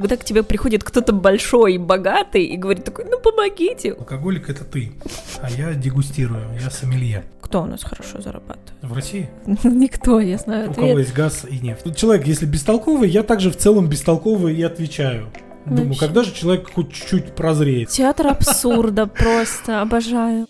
[0.00, 3.94] Когда к тебе приходит кто-то большой и богатый и говорит такой, ну помогите.
[3.94, 4.92] Алкоголик это ты,
[5.42, 7.24] а я дегустирую, я сомелье.
[7.40, 8.74] Кто у нас хорошо зарабатывает?
[8.80, 9.28] В России?
[9.64, 11.82] Никто, я знаю У кого есть газ и нефть.
[11.82, 15.32] Тут человек, если бестолковый, я также в целом бестолковый и отвечаю.
[15.66, 16.00] Думаю, Вообще.
[16.00, 17.88] когда же человек хоть чуть-чуть прозреет?
[17.88, 20.46] Театр абсурда просто, обожаю.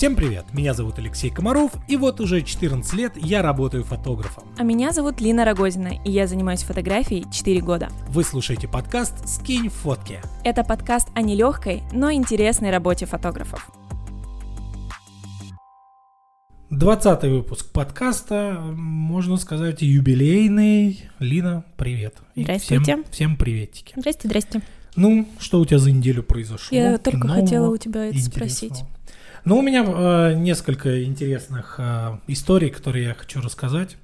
[0.00, 4.44] Всем привет, меня зовут Алексей Комаров, и вот уже 14 лет я работаю фотографом.
[4.56, 7.90] А меня зовут Лина Рогозина, и я занимаюсь фотографией 4 года.
[8.08, 10.22] Вы слушаете подкаст «Скинь фотки».
[10.42, 13.70] Это подкаст о нелегкой, но интересной работе фотографов.
[16.70, 21.10] 20 выпуск подкаста, можно сказать, юбилейный.
[21.18, 22.14] Лина, привет.
[22.34, 22.84] И Здравствуйте.
[22.84, 23.92] Всем, всем приветики.
[23.98, 24.62] Здрасте, здрасте.
[24.96, 26.74] Ну, что у тебя за неделю произошло?
[26.74, 28.82] Я только нового, хотела у тебя это спросить.
[29.44, 33.96] Ну, у меня э, несколько интересных э, историй, которые я хочу рассказать.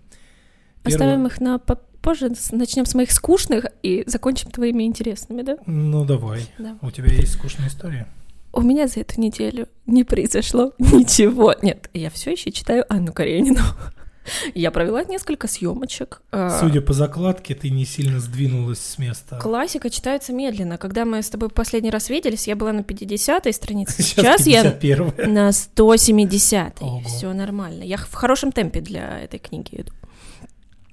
[0.83, 5.57] Первое- Оставим их на попозже, с- начнем с моих скучных и закончим твоими интересными, да?
[5.67, 6.47] Ну, давай.
[6.59, 6.77] Да.
[6.83, 8.07] У тебя есть скучная история?
[8.53, 11.55] У меня за эту неделю не произошло ничего.
[11.62, 13.61] Нет, я все еще читаю Анну Каренину.
[14.55, 16.22] Я провела несколько съемочек.
[16.32, 19.38] А, Судя по закладке, ты не сильно сдвинулась с места.
[19.38, 20.78] Классика читается медленно.
[20.78, 23.92] Когда мы с тобой последний раз виделись, я была на 50-й странице.
[24.02, 26.84] Сейчас, Сейчас я 51 на 170-й.
[26.84, 27.02] Ого.
[27.06, 27.82] Все нормально.
[27.82, 29.92] Я в хорошем темпе для этой книги иду.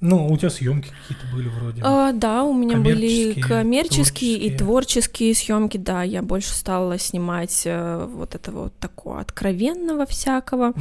[0.05, 1.81] Ну, у тебя съемки какие-то были вроде.
[1.83, 4.57] А, да, у меня были Коммерческие, коммерческие и творческие.
[4.57, 5.77] творческие съемки.
[5.77, 10.73] Да, я больше стала снимать э, вот этого вот такого откровенного всякого.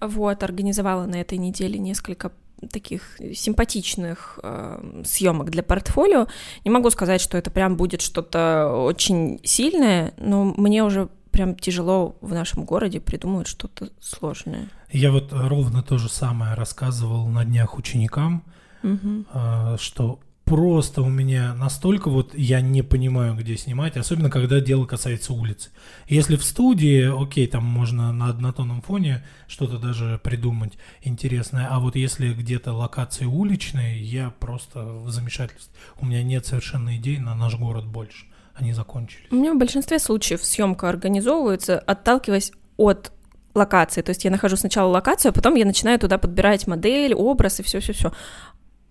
[0.00, 2.32] Вот, организовала на этой неделе несколько
[2.72, 4.38] таких симпатичных
[5.04, 6.26] съемок для портфолио.
[6.64, 12.16] Не могу сказать, что это прям будет что-то очень сильное, но мне уже прям тяжело
[12.20, 14.68] в нашем городе придумывать что-то сложное.
[14.90, 18.44] Я вот ровно то же самое рассказывал на днях ученикам,
[19.32, 24.86] А, что просто у меня настолько вот я не понимаю, где снимать, особенно когда дело
[24.86, 25.70] касается улиц.
[26.06, 31.96] Если в студии, окей, там можно на однотонном фоне что-то даже придумать интересное, а вот
[31.96, 35.74] если где-то локации уличные, я просто в замешательстве.
[36.00, 38.26] У меня нет совершенно идей на наш город больше.
[38.54, 39.26] Они закончились.
[39.32, 43.10] У меня в большинстве случаев съемка организовывается, отталкиваясь от
[43.54, 44.02] локации.
[44.02, 47.62] То есть я нахожу сначала локацию, а потом я начинаю туда подбирать модель, образ и
[47.62, 48.12] все-все-все.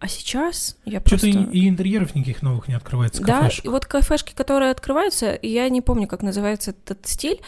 [0.04, 1.28] А сейчас я Что-то просто...
[1.28, 3.24] и, и интерьеров никаких новых не открывается.
[3.24, 3.64] Да, кафешек.
[3.64, 7.40] и вот кафешки, которые открываются, я не помню, как называется этот стиль.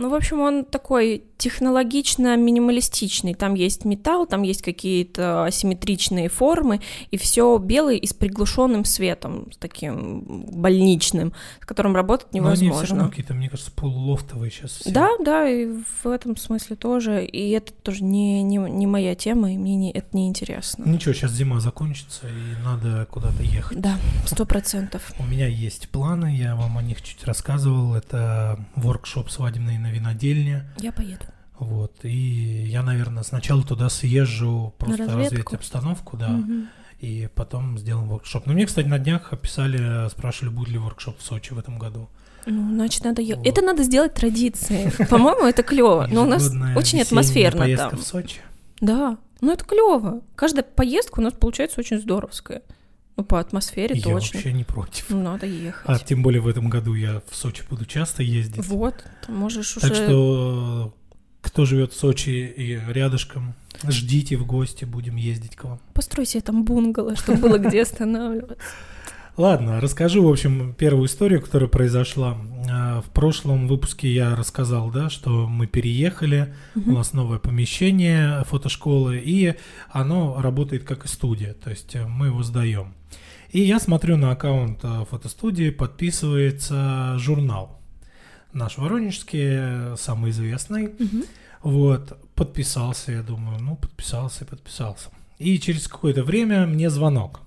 [0.00, 3.34] Ну, в общем, он такой технологично-минималистичный.
[3.34, 6.80] Там есть металл, там есть какие-то асимметричные формы,
[7.10, 10.22] и все белое и с приглушенным светом, с таким
[10.52, 13.08] больничным, с которым работать Но они все равно невозможно.
[13.10, 14.72] какие-то, мне кажется, полулофтовые сейчас.
[14.72, 14.90] все.
[14.90, 15.66] Да, да, и
[16.02, 17.24] в этом смысле тоже.
[17.24, 20.84] И это тоже не, не, не моя тема, и мне не, это не интересно.
[20.84, 23.78] Ничего, сейчас зима закончится, и надо куда-то ехать.
[23.80, 25.12] Да, сто процентов.
[25.18, 27.94] У меня есть планы, я вам о них чуть рассказывал.
[27.94, 30.64] Это воркшоп свадебный на винодельне.
[30.80, 31.24] Я поеду.
[31.58, 31.92] Вот.
[32.04, 36.68] И я, наверное, сначала туда съезжу, просто развеять обстановку, да, Мгм.
[37.00, 38.46] и потом сделаем воркшоп.
[38.46, 42.08] Но мне, кстати, на днях описали, спрашивали, будет ли воркшоп в Сочи в этом году.
[42.46, 43.44] Ну, значит, надо ехать.
[43.44, 43.46] Вот.
[43.52, 44.90] Это надо сделать традицией.
[45.08, 46.08] По-моему, это клево.
[46.10, 47.98] Но у нас очень атмосферно поездка там.
[47.98, 48.40] в Сочи.
[48.80, 49.18] Да.
[49.42, 50.22] Ну, это клево.
[50.34, 52.62] Каждая поездка у нас получается очень здоровская.
[53.16, 54.38] Ну, по атмосфере Я точно.
[54.38, 55.06] вообще не против.
[55.10, 56.04] Ну, надо А ехать.
[56.06, 58.66] тем более в этом году я в Сочи буду часто ездить.
[58.66, 60.04] Вот, ты можешь Так уже...
[60.06, 60.94] что
[61.42, 63.54] кто живет в Сочи и рядышком,
[63.86, 65.80] ждите в гости, будем ездить к вам.
[65.94, 68.56] Построй себе там бунгало, чтобы было где останавливаться.
[69.36, 72.36] Ладно, расскажу, в общем, первую историю, которая произошла.
[72.72, 76.94] А, В прошлом выпуске я рассказал, да, что мы переехали, у Мгм.
[76.94, 79.54] нас новое помещение фотошколы, и
[79.90, 82.94] оно работает как и студия, то есть э, мы его сдаем.
[83.50, 87.80] И я смотрю на аккаунт э, фотостудии, подписывается журнал.
[88.52, 90.90] Наш воронежский, э, самый известный.
[90.98, 91.24] Мгм.
[91.62, 95.10] Вот, подписался, я думаю, ну, подписался подписался.
[95.38, 97.40] И через какое-то время мне звонок.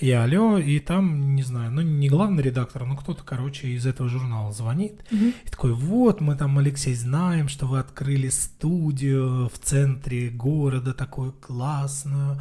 [0.00, 4.08] Я алло, и там, не знаю, ну, не главный редактор, но кто-то, короче, из этого
[4.08, 5.04] журнала звонит.
[5.10, 5.34] Мгм.
[5.44, 11.32] И такой, вот, мы там, Алексей, знаем, что вы открыли студию в центре города, такую
[11.32, 12.40] классную.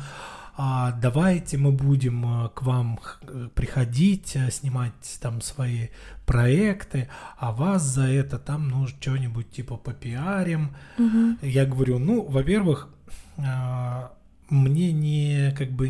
[0.55, 5.87] А давайте мы будем э, к вам э, приходить, э, снимать там свои
[6.25, 10.75] проекты, а вас за это там, ну, что-нибудь типа попиарим.
[10.97, 11.39] Мгм.
[11.41, 12.89] Я говорю, ну, во-первых,
[13.37, 14.11] а,
[14.49, 15.89] мне не как бы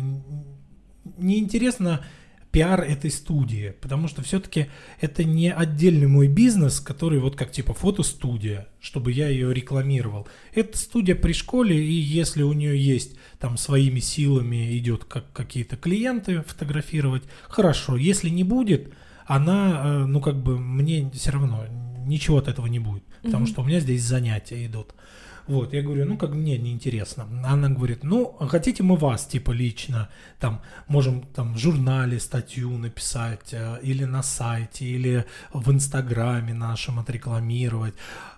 [1.18, 2.04] не интересно
[2.52, 4.66] пиар этой студии, потому что все-таки
[5.00, 10.28] это не отдельный мой бизнес, который вот как типа фотостудия, чтобы я ее рекламировал.
[10.54, 15.76] Это студия при школе, и если у нее есть там своими силами идет как какие-то
[15.76, 17.96] клиенты фотографировать, хорошо.
[17.96, 18.92] Если не будет,
[19.24, 21.64] она, э, ну как бы мне все равно
[22.06, 23.48] ничего от этого не будет, потому mm-hmm.
[23.48, 24.94] что у меня здесь занятия идут.
[25.46, 27.26] Вот, я говорю, ну, как мне неинтересно.
[27.44, 30.08] Она говорит, ну, хотите мы вас, типа, лично,
[30.38, 36.98] там, можем там в журнале статью написать, э, или на сайте, или в Инстаграме нашем
[36.98, 37.94] отрекламировать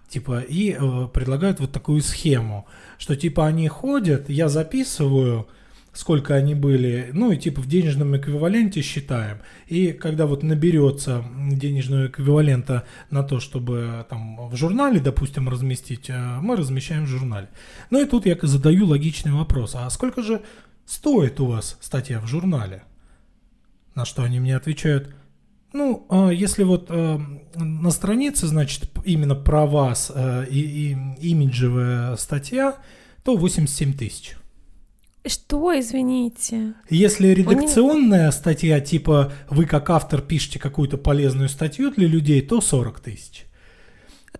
[0.09, 2.67] типа, и э, предлагают вот такую схему,
[2.99, 5.49] что типа они ходят, я записываю,
[5.95, 9.39] сколько они были, ну и типа в денежном эквиваленте считаем.
[9.69, 16.39] И когда вот наберется денежного эквивалента на то, чтобы там в журнале, допустим, разместить, э,
[16.41, 17.49] мы размещаем в журнале.
[17.91, 20.43] Ну и тут я задаю логичный вопрос, а сколько же
[20.85, 22.83] стоит у вас статья в журнале?
[23.95, 25.15] На что они мне отвечают,
[25.73, 27.19] ну, а если вот э,
[27.57, 32.77] на странице, значит, именно про вас э, и, и имиджевая статья,
[33.25, 34.37] то 87 тысяч.
[35.27, 36.75] Что, извините?
[36.91, 38.35] Если редакционная них...
[38.35, 43.47] статья, типа вы как автор пишете какую-то полезную статью для людей, то 40 тысяч.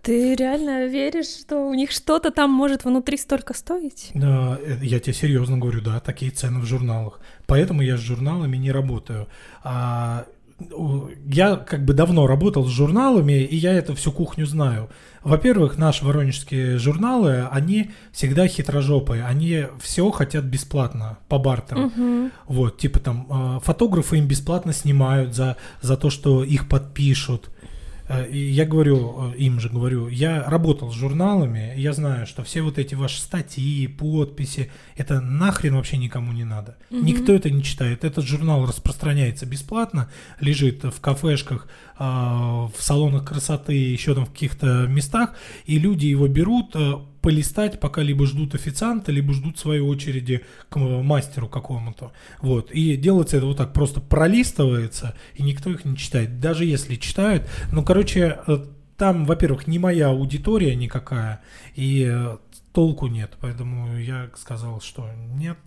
[0.01, 4.11] Ты реально веришь, что у них что-то там может внутри столько стоить?
[4.13, 7.19] Да, э, я тебе серьезно говорю, да, такие цены в журналах.
[7.47, 9.27] Поэтому я с журналами не работаю.
[9.63, 14.89] А я как бы давно работал с журналами, и я эту всю кухню знаю.
[15.23, 21.87] Во-первых, наши воронежские журналы, они всегда хитрожопые, они все хотят бесплатно, по бартеру.
[21.87, 22.29] Угу.
[22.47, 27.49] Вот, типа там э, фотографы им бесплатно снимают за, за то, что их подпишут.
[28.07, 32.43] Э, и я говорю, э, им же говорю, я работал с журналами, я знаю, что
[32.43, 36.77] все вот эти ваши статьи, подписи, это нахрен вообще никому не надо.
[36.91, 37.03] Угу.
[37.03, 38.03] Никто это не читает.
[38.03, 40.09] Этот журнал распространяется бесплатно,
[40.39, 45.33] лежит в кафешках, в салонах красоты, еще там в каких-то местах,
[45.65, 50.77] и люди его берут э, полистать, пока либо ждут официанта, либо ждут своей очереди к
[50.77, 52.11] мастеру какому-то.
[52.41, 52.69] Вот.
[52.71, 56.39] И делается это вот так, просто пролистывается, и никто их не читает.
[56.39, 58.65] Даже если читают, ну, короче, э,
[58.97, 61.41] там, во-первых, не моя аудитория никакая,
[61.75, 62.37] и э,
[62.73, 63.37] толку нет.
[63.41, 65.57] Поэтому я сказал, что нет,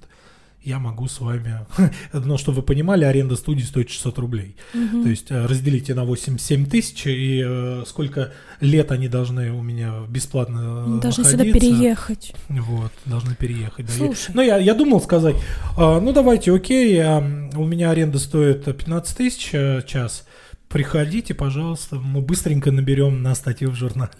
[0.62, 1.60] я могу с вами...
[2.12, 4.56] Но чтобы вы понимали, аренда студии стоит 600 рублей.
[4.74, 5.02] Угу.
[5.02, 10.00] То есть э, разделите на 8-7 тысяч, и э, сколько лет они должны у меня
[10.08, 11.30] бесплатно Должны находиться.
[11.30, 12.34] сюда переехать.
[12.48, 13.86] Вот, должны переехать.
[13.86, 13.92] Да.
[13.92, 14.30] Слушай.
[14.34, 15.36] Ну, я, я думал сказать,
[15.76, 20.26] э, ну, давайте, окей, э, у меня аренда стоит 15 тысяч э, час,
[20.68, 24.12] приходите, пожалуйста, мы быстренько наберем на статью в журнале.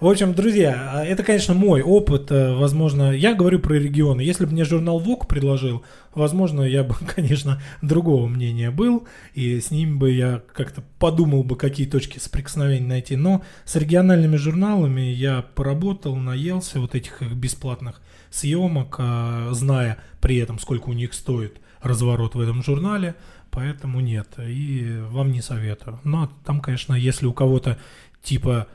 [0.00, 2.30] В общем, друзья, а, это, конечно, мой опыт.
[2.32, 4.20] Э, возможно, я говорю про регионы.
[4.20, 9.70] Если бы мне журнал ВОК предложил, возможно, я бы, конечно, другого мнения был, и с
[9.70, 13.14] ним бы я как-то подумал бы, какие точки соприкосновения найти.
[13.14, 18.00] Но с региональными журналами я поработал, наелся вот этих их бесплатных
[18.30, 23.14] съемок, а, зная при этом, сколько у них стоит разворот в этом журнале–
[23.54, 26.00] поэтому нет, и вам не советую.
[26.04, 27.78] Но там, конечно, если у кого-то
[28.22, 28.66] типа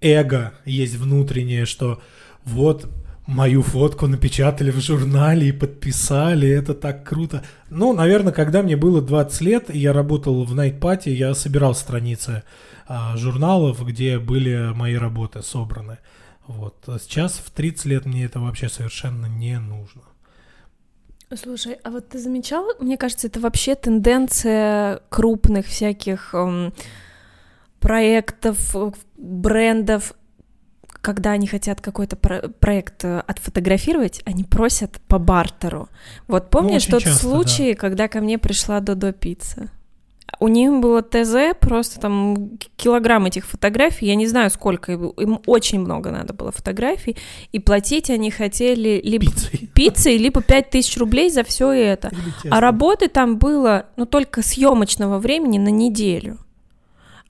[0.00, 2.02] эго есть внутреннее, что
[2.44, 2.90] вот
[3.26, 7.44] мою фотку напечатали в журнале и подписали, это так круто.
[7.70, 12.44] Ну, наверное, когда мне было 20 лет, и я работал в Nightpatty, я собирал страницы
[12.86, 15.98] а, журналов, где были мои работы собраны.
[16.46, 16.76] Вот.
[16.86, 20.02] А сейчас в 30 лет мне это вообще совершенно не нужно.
[21.36, 26.72] Слушай, а вот ты замечал, мне кажется, это вообще тенденция крупных всяких эм,
[27.80, 28.74] проектов,
[29.16, 30.14] брендов,
[31.00, 35.88] когда они хотят какой-то про- проект э, отфотографировать, они просят по бартеру.
[36.26, 37.80] Вот помнишь ну, тот часто, случай, да.
[37.80, 39.68] когда ко мне пришла Додо Пицца?
[40.40, 45.80] У них было ТЗ, просто там килограмм этих фотографий, я не знаю сколько, им очень
[45.80, 47.16] много надо было фотографий,
[47.52, 52.10] и платить они хотели либо пиццей, пиццей либо 5000 рублей за все это.
[52.50, 56.38] А работы там было, ну, только съемочного времени на неделю.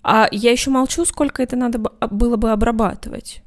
[0.02, 1.78] А я еще молчу, сколько это надо
[2.10, 3.42] было бы обрабатывать.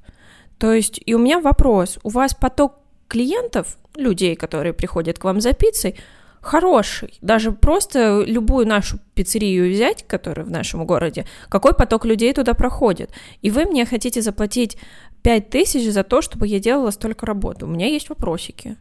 [0.57, 5.41] То есть, и у меня вопрос, у вас поток клиентов, людей, которые приходят к вам
[5.41, 5.95] за пиццей,
[6.41, 7.17] хороший.
[7.21, 13.11] Даже просто любую нашу пиццерию взять, которая в нашем городе, какой поток людей туда проходит.
[13.41, 14.77] И вы мне хотите заплатить
[15.23, 17.65] 5 тысяч за то, чтобы я делала столько работы.
[17.65, 18.77] У меня есть вопросики.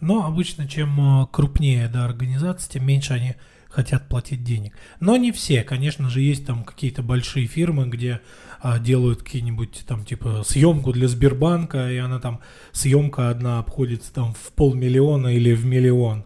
[0.00, 3.34] Но обычно, чем э, крупнее да, организация, тем меньше они
[3.70, 4.76] хотят платить денег.
[4.98, 8.20] Но не все, конечно же, есть там какие-то большие фирмы, где
[8.60, 12.40] а, делают какие-нибудь там типа съемку для Сбербанка, и она там
[12.72, 16.24] съемка одна обходится там в полмиллиона или в миллион.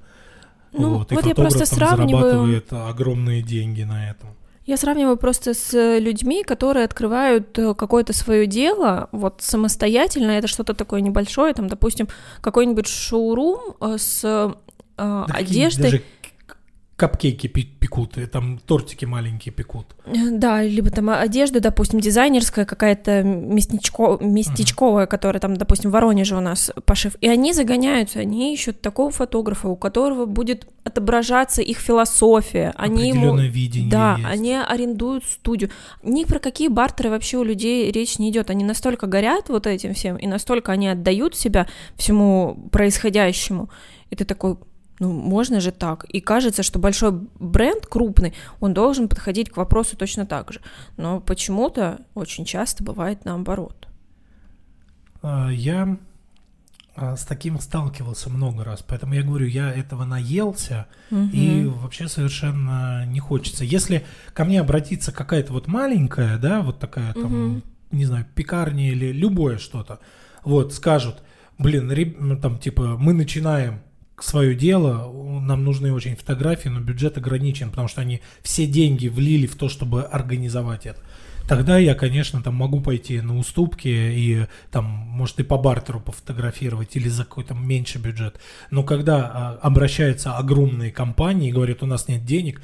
[0.79, 4.31] Ну, вот, и вот я просто сравниваю- зарабатывает огромные деньги на этом.
[4.67, 10.73] Я сравниваю просто с людьми, которые открывают э, какое-то свое дело, вот самостоятельно, это что-то
[10.73, 12.09] такое небольшое, там, допустим,
[12.41, 14.53] какой-нибудь шоурум э, с э,
[14.97, 15.83] Да одеждой.
[15.83, 16.03] Даже
[16.97, 19.87] капкейки пе- пекут, и там тортики маленькие пекут.
[20.07, 26.41] Да, либо там одежда, допустим, дизайнерская какая-то местечко, местечковая, которая там, допустим, в Воронеже у
[26.41, 27.17] нас пошив.
[27.21, 32.73] И они загоняются, они ищут такого фотографа, у которого будет отображаться их философия.
[32.77, 33.37] Они ему...
[33.37, 34.29] Видение Да, есть.
[34.31, 35.71] они арендуют студию.
[36.03, 38.51] Ни про какие бартеры вообще у людей речь не идет.
[38.51, 43.69] Они настолько горят вот этим всем, и настолько они отдают себя всему происходящему.
[44.11, 44.59] И ты такой,
[45.01, 46.05] ну, можно же так.
[46.05, 50.61] И кажется, что большой бренд, крупный, он должен подходить к вопросу точно так же.
[50.97, 53.89] Но почему-то очень часто бывает наоборот.
[55.23, 55.97] А, Я
[56.97, 61.73] а, с таким сталкивался много раз, поэтому я говорю, я этого наелся, и Мгм.
[61.81, 63.65] вообще совершенно не хочется.
[63.65, 69.11] Если ко мне обратиться какая-то вот маленькая, да, вот такая там, не знаю, пекарня или
[69.11, 69.99] любое что-то,
[70.45, 71.23] вот, скажут,
[71.59, 73.81] блин, там, типа, мы начинаем
[74.21, 79.47] свое дело, нам нужны очень фотографии, но бюджет ограничен, потому что они все деньги влили
[79.47, 81.01] в то, чтобы организовать это.
[81.47, 86.97] Тогда я, конечно, там могу пойти на уступки и там, может, и по бартеру пофотографировать
[86.97, 88.41] или за какой-то меньший бюджет.
[88.71, 92.63] Но когда а, обращаются огромные компании и говорят, у нас нет денег,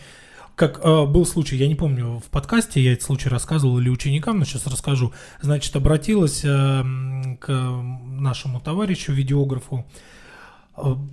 [0.55, 4.39] как а, был случай, я не помню, в подкасте я этот случай рассказывал или ученикам,
[4.39, 5.13] но сейчас расскажу.
[5.43, 9.85] Значит, обратилась м, к нашему товарищу, видеографу,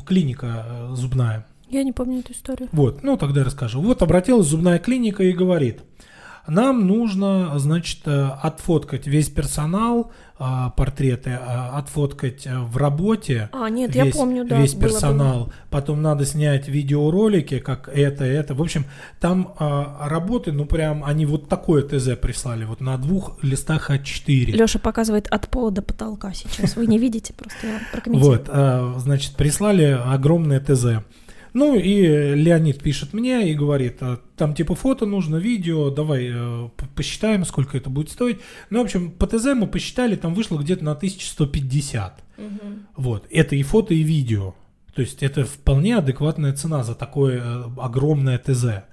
[0.05, 1.45] клиника а, зубная.
[1.69, 2.69] Я не помню эту историю.
[2.71, 3.81] Вот, ну тогда я расскажу.
[3.81, 5.81] Вот обратилась зубная клиника и говорит,
[6.47, 13.49] нам нужно, значит, э, отфоткать весь персонал, а, портреты, а, отфоткать э, в работе.
[13.51, 14.61] А, нет, весь, я помню, да.
[14.61, 14.89] весь было, было.
[14.91, 15.53] персонал.
[15.69, 18.53] Потом надо снять видеоролики, как это, это.
[18.53, 18.85] В общем,
[19.19, 24.51] там а, работы, ну прям, они вот такое ТЗ прислали, вот на двух листах А4.
[24.51, 26.75] Лёша показывает от пола до потолка сейчас.
[26.75, 28.93] Вы не видите, просто я прокомментирую.
[28.93, 31.03] Вот, значит, прислали огромное ТЗ.
[31.57, 36.69] Ну и Леонид пишет мне и говорит, а, там типа фото нужно, видео, давай э,
[36.95, 38.37] посчитаем, сколько это будет стоить.
[38.69, 42.23] Ну, в общем, по ТЗ мы посчитали, там вышло где-то на 1150.
[42.37, 42.87] Мгм.
[42.95, 44.53] Вот, это и фото, и видео.
[44.93, 48.83] То есть это вполне адекватная цена за такое э, огромное ТЗ.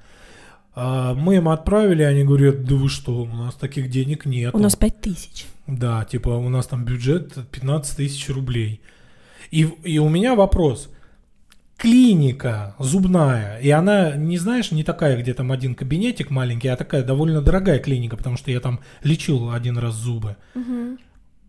[0.74, 4.54] А, Мы им отправили, они говорят, да вы что, у нас таких денег нет.
[4.54, 5.44] У нас пять тысяч.
[5.66, 8.80] Да, типа у нас там бюджет 15 тысяч рублей.
[9.50, 10.88] И, и у меня вопрос.
[11.76, 17.02] Клиника зубная, и она, не знаешь, не такая, где там один кабинетик маленький, а такая
[17.02, 20.36] довольно дорогая клиника, потому что я там лечил один раз зубы.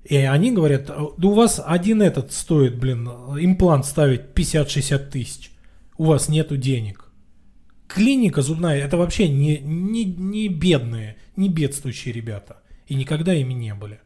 [0.04, 5.52] И они говорят, да у вас один этот стоит, блин, имплант ставить 50-60 тысяч.
[5.98, 7.06] У вас нету денег.
[7.88, 12.58] Клиника зубная, это вообще не, не, не бедные, не бедствующие ребята.
[12.88, 14.00] И никогда ими не были.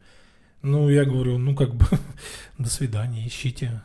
[0.62, 1.86] Ну, я говорю, ну, как бы,
[2.58, 3.82] до свидания, ищите.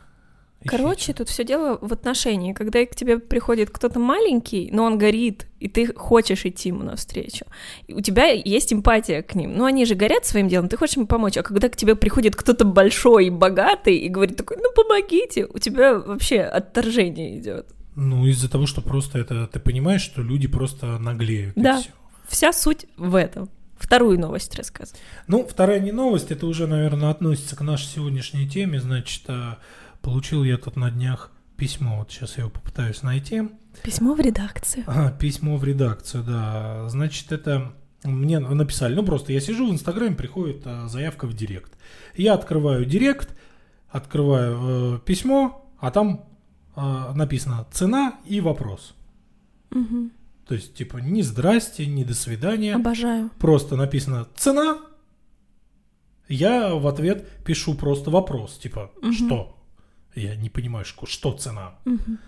[0.66, 2.52] Короче, тут все дело в отношении.
[2.52, 7.46] Когда к тебе приходит кто-то маленький, но он горит, и ты хочешь идти ему навстречу.
[7.86, 9.56] И у тебя есть эмпатия к ним.
[9.56, 11.36] Ну, они же горят своим делом, ты хочешь им помочь.
[11.36, 15.58] А когда к тебе приходит кто-то большой и богатый и говорит такой, ну, помогите, у
[15.58, 17.66] тебя вообще отторжение идет.
[17.94, 21.54] Ну, из-за того, что просто это, ты понимаешь, что люди просто наглеют.
[21.56, 21.82] Да.
[22.28, 23.48] Вся суть в этом.
[23.78, 24.98] Вторую новость рассказывай.
[25.26, 28.80] Ну, вторая не новость, это уже, наверное, относится к нашей сегодняшней теме.
[28.80, 29.58] Значит, а,
[30.06, 33.48] получил я тут на днях письмо, вот сейчас я его попытаюсь найти.
[33.82, 34.84] Письмо в редакцию.
[34.86, 36.88] А, письмо в редакцию, да.
[36.88, 37.72] Значит, это
[38.04, 41.76] мне написали, ну просто я сижу в Инстаграме, приходит а, заявка в Директ.
[42.14, 43.36] Я открываю Директ,
[43.88, 44.58] открываю
[44.94, 46.28] э, письмо, а там
[46.76, 48.94] а, написано цена и вопрос.
[49.70, 50.12] Мгм.
[50.46, 52.76] То есть, типа, ни здрасте, ни до свидания.
[52.76, 53.30] Обожаю.
[53.40, 54.78] Просто написано цена.
[56.28, 59.12] Я в ответ пишу просто вопрос, типа, Мгм.
[59.12, 59.55] что?
[60.16, 61.74] Я не понимаю, что, что цена.
[61.84, 62.18] Мгм.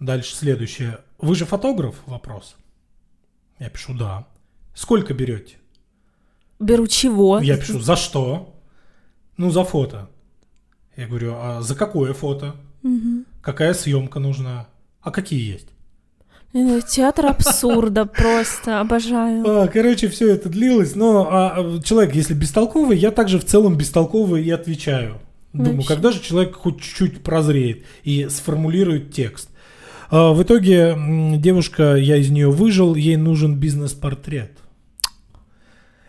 [0.00, 0.98] Дальше следующее.
[1.18, 1.96] Вы же фотограф?
[2.06, 2.56] Вопрос.
[3.58, 4.26] Я пишу да.
[4.74, 5.56] Сколько берете?
[6.60, 7.40] Беру чего?
[7.40, 8.54] Я пишу за что?
[9.36, 10.08] Ну, за фото.
[10.96, 12.54] Я говорю, а за какое фото?
[12.82, 13.26] Мгм.
[13.40, 14.68] Какая съемка нужна?
[15.00, 15.68] А какие есть?
[16.52, 19.62] Театр абсурда просто, обожаю.
[19.62, 23.76] А, короче, все это длилось, но а, а, человек, если бестолковый, я также в целом
[23.76, 25.18] бестолковый и отвечаю.
[25.52, 25.88] Думаю, Вообще.
[25.88, 29.50] когда же человек хоть чуть-чуть прозреет и сформулирует текст.
[30.10, 30.96] А, в итоге
[31.38, 34.52] девушка, я из нее выжил, ей нужен бизнес-портрет.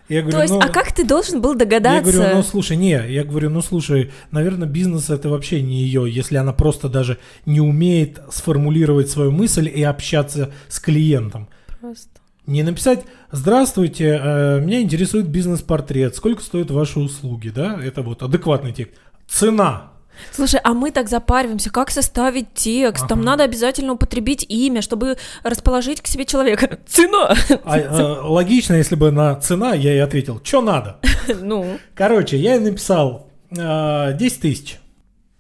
[0.10, 2.12] Я говорю, То есть, ну, а как ты должен был я догадаться?
[2.12, 6.36] говорю, ну слушай, не, я говорю, ну слушай, наверное, бизнес это вообще не ее, если
[6.36, 11.48] она просто даже не умеет сформулировать свою мысль и общаться с клиентом.
[11.80, 12.10] Просто.
[12.46, 17.80] Не написать «Здравствуйте, э, меня интересует бизнес-портрет, сколько стоят ваши услуги?» да?
[17.82, 18.96] Это вот адекватный текст.
[19.28, 19.92] Цена.
[20.32, 23.08] Слушай, а мы так запариваемся, как составить текст?
[23.08, 23.26] Там Ага.
[23.26, 26.80] надо обязательно употребить имя, чтобы расположить к себе человека.
[26.86, 27.36] Цена!
[27.64, 31.00] А, э, логично, если бы на цена, я ей ответил «Что надо?»
[31.42, 34.80] Ну, Короче, я ей написал э, 10 тысяч.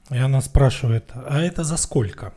[0.09, 2.33] И она спрашивает, а это за сколько?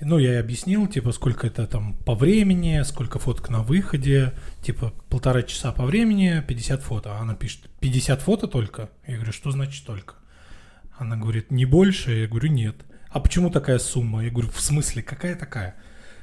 [0.00, 4.32] И, Ну, я ей объяснил, типа, сколько это там по времени, сколько фоток на выходе,
[4.62, 7.16] типа, полтора часа по времени, 50 фото.
[7.16, 8.88] А она пишет, 50 фото только?
[9.06, 10.14] Я говорю, что значит только?
[10.96, 12.12] Она говорит, не больше?
[12.12, 12.76] Я говорю, нет.
[13.10, 14.24] А почему такая сумма?
[14.24, 15.74] Я говорю, в смысле, какая такая?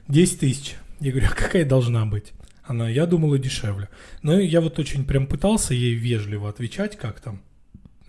[0.08, 0.76] 10 тысяч.
[1.00, 2.34] Я говорю, а какая должна быть?
[2.64, 3.90] Она, я думала, дешевле.
[4.22, 7.40] Ну, и я вот очень прям пытался ей вежливо отвечать как-то,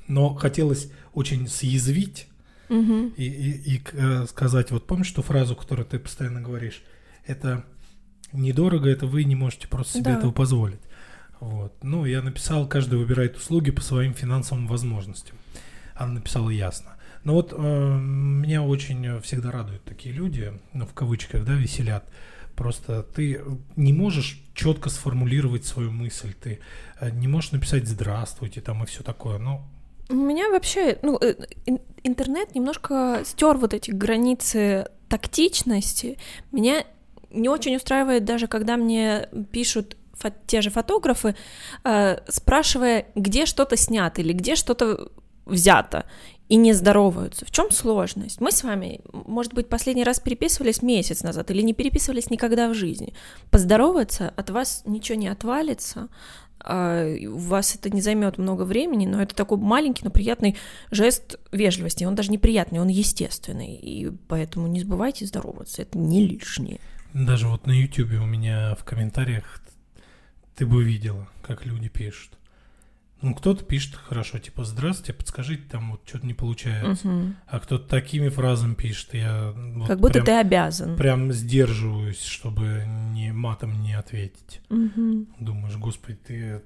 [0.09, 2.29] но хотелось очень съязвить
[2.69, 3.09] мгм.
[3.17, 6.83] и, и- и э, сказать, вот помнишь ту фразу, которую ты постоянно говоришь?
[7.27, 7.65] Это
[8.33, 10.19] недорого, это вы не можете просто себе Да.
[10.19, 10.81] этого позволить.
[11.41, 11.75] Вот.
[11.83, 15.37] Ну, я написал, каждый выбирает услуги по своим финансовым возможностям.
[16.03, 16.97] Она написала ясно.
[17.25, 22.05] Но вот э, меня очень всегда радуют такие люди, ну, в кавычках, да, веселят.
[22.57, 23.41] Просто ты
[23.77, 26.59] не можешь четко сформулировать свою мысль, ты
[27.01, 29.39] э, не можешь написать «здравствуйте» там и все такое.
[29.39, 29.63] Ну,
[30.09, 31.35] У меня вообще, ну, э,
[31.67, 36.19] ин- интернет немножко стер вот эти границы тактичности.
[36.51, 36.85] Меня
[37.31, 39.97] не очень устраивает даже, когда мне пишут
[40.47, 41.35] те же фотографы,
[41.85, 45.11] э, спрашивая, где что-то снято или где что-то
[45.45, 46.07] взято,
[46.49, 47.47] и не здороваются.
[47.47, 48.41] В чем сложность?
[48.41, 52.75] Мы с вами, может быть, последний раз переписывались месяц назад или не переписывались никогда в
[52.75, 53.15] жизни.
[53.51, 56.09] Поздороваться, от вас ничего не отвалится,
[56.65, 60.57] а, у вас это не займет много времени, но это такой маленький, но приятный
[60.91, 62.05] жест вежливости.
[62.05, 63.75] Он даже не приятный, он естественный.
[63.75, 66.81] И поэтому не забывайте здороваться, это не лишнее.
[67.15, 69.63] Даже вот на YouTube у меня в комментариях
[70.55, 72.31] ты бы видела, как люди пишут.
[73.23, 77.07] Ну, кто-то пишет хорошо, типа, здравствуйте, подскажите, там вот что-то не получается.
[77.07, 77.37] Мгм.
[77.47, 80.97] А кто-то такими фразами пишет, я вот как будто прям, ты обязан.
[80.97, 84.61] прям сдерживаюсь, чтобы не матом не ответить.
[84.69, 85.29] Мгм.
[85.39, 86.63] Думаешь, господи, ты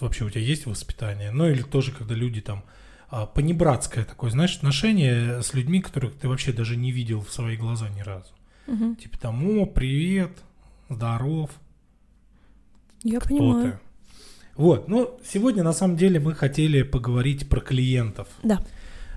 [0.00, 1.30] вообще у тебя есть воспитание?
[1.30, 2.64] Ну, или тоже, когда люди там
[3.08, 7.56] а, понебратское такое, знаешь, отношение с людьми, которых ты вообще даже не видел в свои
[7.56, 8.32] глаза ни разу.
[8.66, 8.96] Мгм.
[8.96, 10.32] Типа там, о, привет,
[10.88, 11.50] здоров,
[13.04, 13.72] Я кто понимаю.
[13.72, 13.78] ты.
[14.56, 18.28] Вот, ну, сегодня на самом деле мы хотели поговорить про клиентов.
[18.42, 18.60] Да.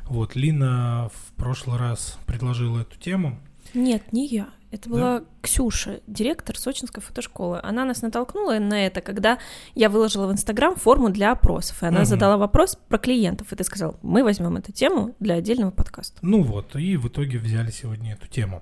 [0.05, 3.37] Вот, Лина в прошлый раз предложила эту тему.
[3.73, 4.49] Нет, не я.
[4.71, 7.59] Это была Ксюша, директор сочинской фотошколы.
[7.63, 9.37] Она нас натолкнула на это, когда
[9.75, 11.83] я выложила в Инстаграм форму для опросов.
[11.83, 12.05] И она Мгм.
[12.05, 13.53] задала вопрос про клиентов.
[13.53, 16.17] И ты сказал, мы возьмем эту тему для отдельного подкаста.
[16.21, 18.61] Ну вот, и в итоге взяли сегодня эту тему.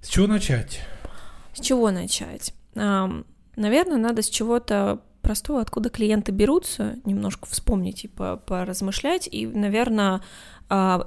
[0.00, 0.80] С чего начать?
[1.54, 2.52] С чего начать?
[2.74, 9.28] Наверное, надо с чего-то простого, откуда клиенты берутся, немножко вспомнить и по- поразмышлять.
[9.30, 10.20] И, наверное,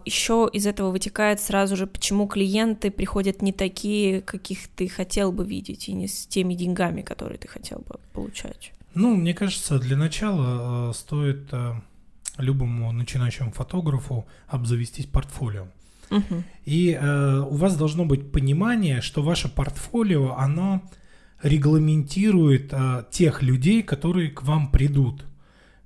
[0.05, 5.43] еще из этого вытекает сразу же, почему клиенты приходят не такие, каких ты хотел бы
[5.43, 8.71] видеть, и не с теми деньгами, которые ты хотел бы получать.
[8.93, 11.73] Ну, мне кажется, для начала э, стоит э,
[12.37, 15.67] любому начинающему фотографу обзавестись портфолио.
[16.11, 16.43] Мгм.
[16.65, 20.81] И э, у вас должно быть понимание, что ваше портфолио, оно
[21.45, 25.23] регламентирует э, тех людей, которые к вам придут.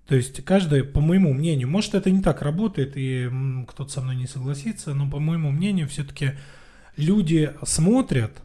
[0.07, 3.29] То есть каждый, по моему мнению, может это не так работает, и
[3.67, 6.31] кто-то со мной не согласится, но по моему мнению, все-таки
[6.95, 8.41] люди смотрят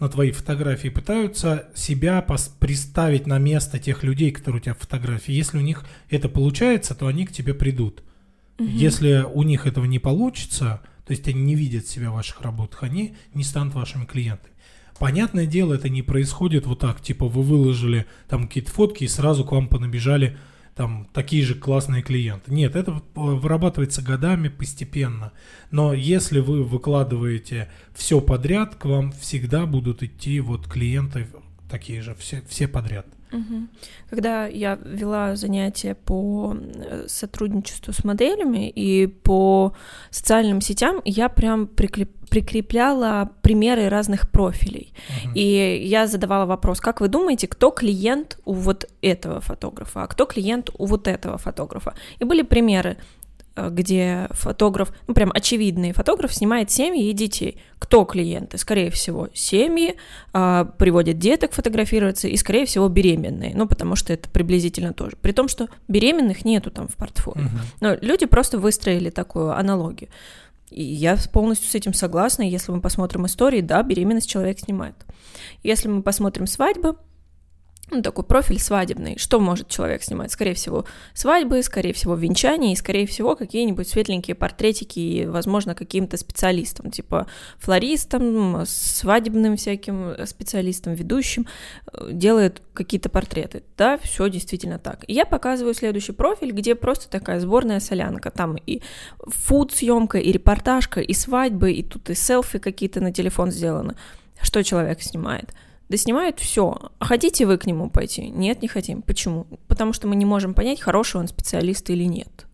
[0.00, 2.24] на твои фотографии, пытаются себя
[2.58, 5.32] представить на место тех людей, которые у тебя в фотографии.
[5.32, 8.02] Если у них это получается, то они к тебе придут.
[8.58, 8.68] Мгм.
[8.68, 12.82] Если у них этого не получится, то есть они не видят себя в ваших работах,
[12.82, 14.53] они не станут вашими клиентами.
[14.98, 19.44] Понятное дело, это не происходит вот так, типа вы выложили там какие-то фотки и сразу
[19.44, 20.36] к вам понабежали
[20.74, 22.52] там такие же классные клиенты.
[22.52, 25.32] Нет, это вырабатывается годами постепенно.
[25.70, 31.28] Но если вы выкладываете все подряд, к вам всегда будут идти вот клиенты
[31.70, 33.06] такие же, все, все подряд.
[33.34, 33.68] Мгм.
[34.10, 39.72] Когда я вела занятия по э, сотрудничеству с моделями и по
[40.10, 44.92] социальным сетям, я прям приклеп- прикрепляла примеры разных профилей.
[45.24, 45.34] Мгм.
[45.36, 50.26] И я задавала вопрос, как вы думаете, кто клиент у вот этого фотографа, а кто
[50.26, 51.94] клиент у вот этого фотографа?
[52.20, 52.96] И были примеры.
[53.56, 57.60] Э, где фотограф, ну прям очевидный фотограф снимает семьи и детей.
[57.78, 58.58] Кто клиенты?
[58.58, 59.96] Скорее всего, семьи,
[60.32, 65.16] а, приводят деток фотографироваться и, скорее всего, беременные, ну потому что это приблизительно тоже.
[65.20, 67.42] При том, что беременных нету там в портфолио.
[67.42, 67.60] Мгм.
[67.80, 70.08] Но люди просто выстроили такую аналогию.
[70.70, 72.42] И я полностью с этим согласна.
[72.42, 74.96] Если мы посмотрим истории, да, беременность человек снимает.
[75.62, 76.96] Если мы посмотрим свадьбы,
[77.96, 79.18] ну, такой профиль свадебный.
[79.18, 80.32] Что может человек снимать?
[80.32, 86.16] Скорее всего, свадьбы, скорее всего, венчания и, скорее всего, какие-нибудь светленькие портретики и, возможно, каким-то
[86.16, 87.26] специалистам, типа
[87.58, 91.46] флористам, свадебным всяким специалистам, ведущим,
[91.92, 93.62] э, делает какие-то портреты.
[93.76, 95.04] Да, все действительно так.
[95.06, 98.30] И я показываю следующий профиль, где просто такая сборная солянка.
[98.30, 98.82] Там и
[99.18, 103.94] фуд-съемка, и репортажка, и свадьбы, и тут и селфи какие-то на телефон сделаны.
[104.40, 105.54] Что человек снимает?
[105.88, 106.90] Да снимает все.
[106.98, 108.28] А хотите вы к нему пойти?
[108.28, 109.02] Нет, не хотим.
[109.02, 109.46] Почему?
[109.68, 112.46] Потому что мы не можем понять, хороший он специалист или нет.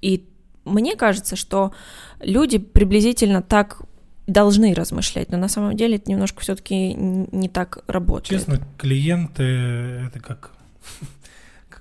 [0.00, 0.24] И
[0.64, 1.72] мне кажется, что
[2.20, 3.82] люди приблизительно так
[4.26, 8.40] должны размышлять, но на самом деле это немножко все-таки не так работает.
[8.40, 10.52] Честно, клиенты это как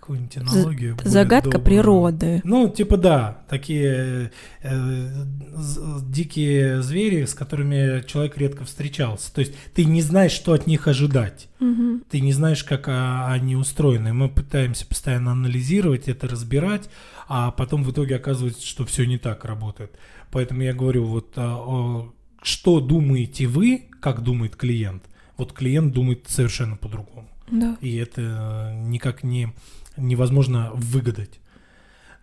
[0.07, 0.95] какую-нибудь аналогию.
[0.95, 1.65] более Загадка добрую.
[1.65, 2.41] природы.
[2.45, 9.33] Ну, типа да, такие э, з- дикие звери, с которыми человек редко встречался.
[9.33, 11.49] То есть ты не знаешь, что от них ожидать.
[11.59, 12.03] Мгм.
[12.09, 14.13] Ты не знаешь, как а, они устроены.
[14.13, 16.89] Мы пытаемся постоянно анализировать это, разбирать,
[17.27, 19.91] а потом в итоге оказывается, что все не так работает.
[20.31, 22.09] Поэтому я говорю, вот а,
[22.41, 25.03] что думаете вы, как думает клиент?
[25.35, 27.27] Вот клиент думает совершенно по-другому.
[27.51, 27.77] Да.
[27.81, 29.53] И это никак не
[29.97, 31.39] невозможно выгадать.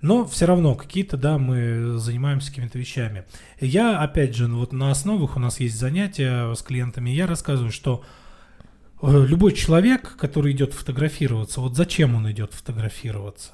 [0.01, 3.25] Но все равно какие-то, да, мы занимаемся какими-то вещами.
[3.61, 7.73] Я, опять же, ну вот на основах у нас есть занятия с клиентами, я рассказываю,
[7.73, 8.05] что
[9.01, 13.53] э, любой человек, который идет фотографироваться, вот зачем он идет фотографироваться?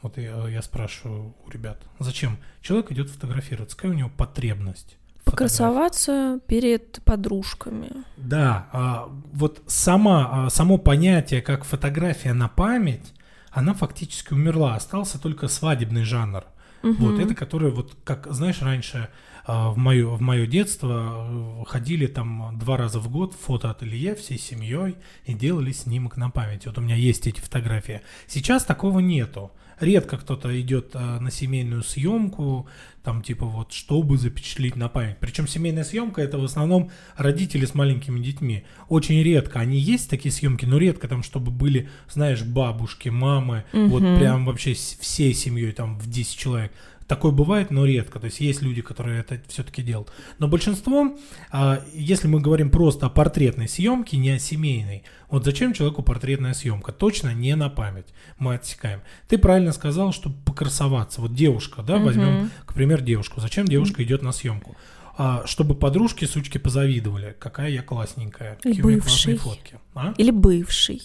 [0.00, 3.76] Вот я, я спрашиваю у ребят, зачем человек идет фотографироваться?
[3.76, 4.96] Какая у него потребность?
[5.24, 7.90] Покрасоваться перед подружками.
[8.16, 13.12] Да, а, вот сама, а, само понятие, как фотография на память,
[13.50, 14.74] она фактически умерла.
[14.74, 16.44] Остался только свадебный жанр.
[16.82, 17.20] Вот Мгм.
[17.20, 19.10] это, который, вот как, знаешь, раньше
[19.44, 24.14] а, в мое, в мое детство э, ходили там два раза в год в фотоателье
[24.14, 26.66] всей семьей и делали снимок на память.
[26.66, 28.00] Вот у меня есть эти фотографии.
[28.26, 29.50] Сейчас такого нету.
[29.80, 32.68] Редко кто-то идет а, на семейную съемку,
[33.02, 35.16] там типа вот, чтобы запечатлеть на память.
[35.20, 38.64] Причем семейная съемка это в основном родители с маленькими детьми.
[38.88, 39.58] Очень редко.
[39.58, 44.18] Они есть такие съемки, но редко там, чтобы были, знаешь, бабушки, мамы, вот Мгм.
[44.18, 46.72] прям вообще всей семьей там в 10 человек.
[47.10, 48.20] Такое бывает, но редко.
[48.20, 50.12] То есть есть люди, которые это все-таки делают.
[50.38, 51.16] Но большинство,
[51.50, 56.54] а, если мы говорим просто о портретной съемке, не о семейной, вот зачем человеку портретная
[56.54, 56.92] съемка?
[56.92, 58.06] Точно не на память.
[58.38, 59.00] Мы отсекаем.
[59.26, 61.20] Ты правильно сказал, чтобы покрасоваться.
[61.20, 63.40] Вот девушка, да, возьмем, к примеру, девушку.
[63.40, 64.76] Зачем девушка идет на съемку?
[65.18, 67.34] А, чтобы подружки, сучки позавидовали.
[67.40, 68.54] Какая я классненькая.
[68.62, 69.36] Какие у меня бывший.
[69.36, 69.80] классные фотки.
[69.96, 70.14] А?
[70.16, 71.02] Или бывший.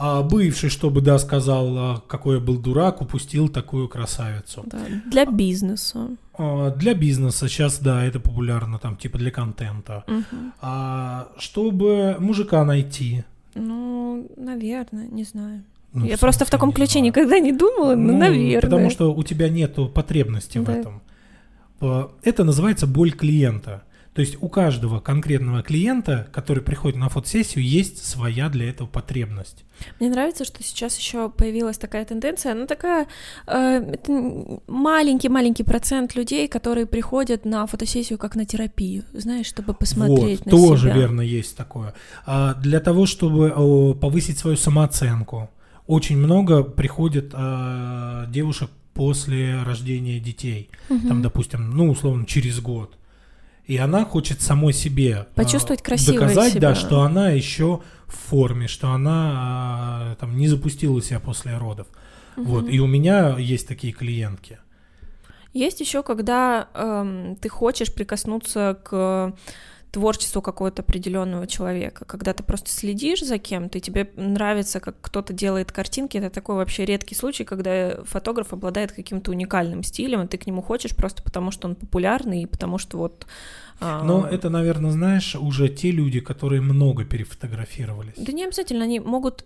[0.00, 4.62] А бывший, чтобы, да, сказал, а, какой я был дурак, упустил такую красавицу.
[4.66, 4.78] Да,
[5.10, 6.10] для бизнеса.
[6.38, 10.04] А, Для бизнеса сейчас, да, это популярно, там, типа для контента.
[10.60, 13.24] А чтобы мужика найти.
[13.56, 15.64] Ну, наверное, не знаю.
[15.92, 17.06] Ну, Я просто в таком ключе знаю.
[17.06, 18.60] никогда не думала, но, Ну, наверное.
[18.60, 20.74] Потому что у тебя нету потребности в Да.
[20.76, 21.02] этом.
[21.80, 23.82] А, Это называется боль клиента.
[24.18, 29.64] То есть у каждого конкретного клиента, который приходит на фотосессию, есть своя для этого потребность.
[30.00, 32.50] Мне нравится, что сейчас еще появилась такая тенденция.
[32.50, 33.06] Она такая
[33.46, 33.94] э,
[34.66, 40.50] маленький-маленький процент людей, которые приходят на фотосессию как на терапию, знаешь, чтобы посмотреть вот, на
[40.50, 40.96] тоже себя.
[40.96, 41.94] верно есть такое.
[42.26, 45.48] А для того, чтобы повысить свою самооценку,
[45.86, 50.70] очень много приходит а, девушек после рождения детей.
[50.88, 51.06] Мгм.
[51.06, 52.98] Там, допустим, ну, условно, через год.
[53.68, 56.70] И она хочет самой себе а, Почувствовать красивой доказать, себя.
[56.70, 61.86] да, что она еще в форме, что она а, там не запустила себя после родов.
[62.36, 62.64] Вот.
[62.64, 62.72] Мгм.
[62.72, 64.58] И у меня есть такие клиентки.
[65.52, 69.34] Есть еще, когда эм, ты хочешь прикоснуться к
[69.90, 75.32] творчеству какого-то определенного человека, когда ты просто следишь за кем-то, и тебе нравится, как кто-то
[75.32, 80.38] делает картинки, это такой вообще редкий случай, когда фотограф обладает каким-то уникальным стилем, и ты
[80.38, 83.26] к нему хочешь просто потому, что он популярный, и потому что вот...
[83.80, 88.14] а, Но это, наверное, знаешь, уже те люди, которые много перефотографировались.
[88.16, 89.44] Да не обязательно, они могут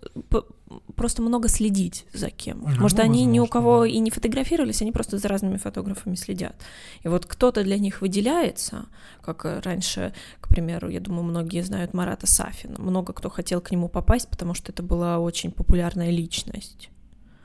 [0.97, 2.63] просто много следить за кем.
[2.67, 3.87] Ну, Может, они ни у возможно, кого да.
[3.89, 6.55] и не фотографировались, они просто за разными фотографами следят.
[7.03, 8.87] И вот кто-то для них выделяется,
[9.21, 12.77] как раньше, к примеру, я думаю, многие знают Марата Сафина.
[12.79, 16.89] Много кто хотел к нему попасть, потому что это была очень популярная личность.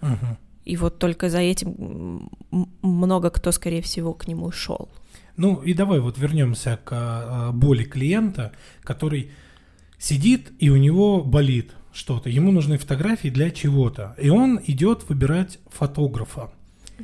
[0.02, 0.38] Мгм.
[0.64, 2.30] И вот только за этим
[2.82, 4.90] много кто, скорее всего, к нему шел.
[5.38, 9.32] Ну и давай вот вернемся к а, боли клиента, который
[10.00, 15.60] сидит и у него болит что-то, ему нужны фотографии для чего-то, и он идет выбирать
[15.68, 16.52] фотографа.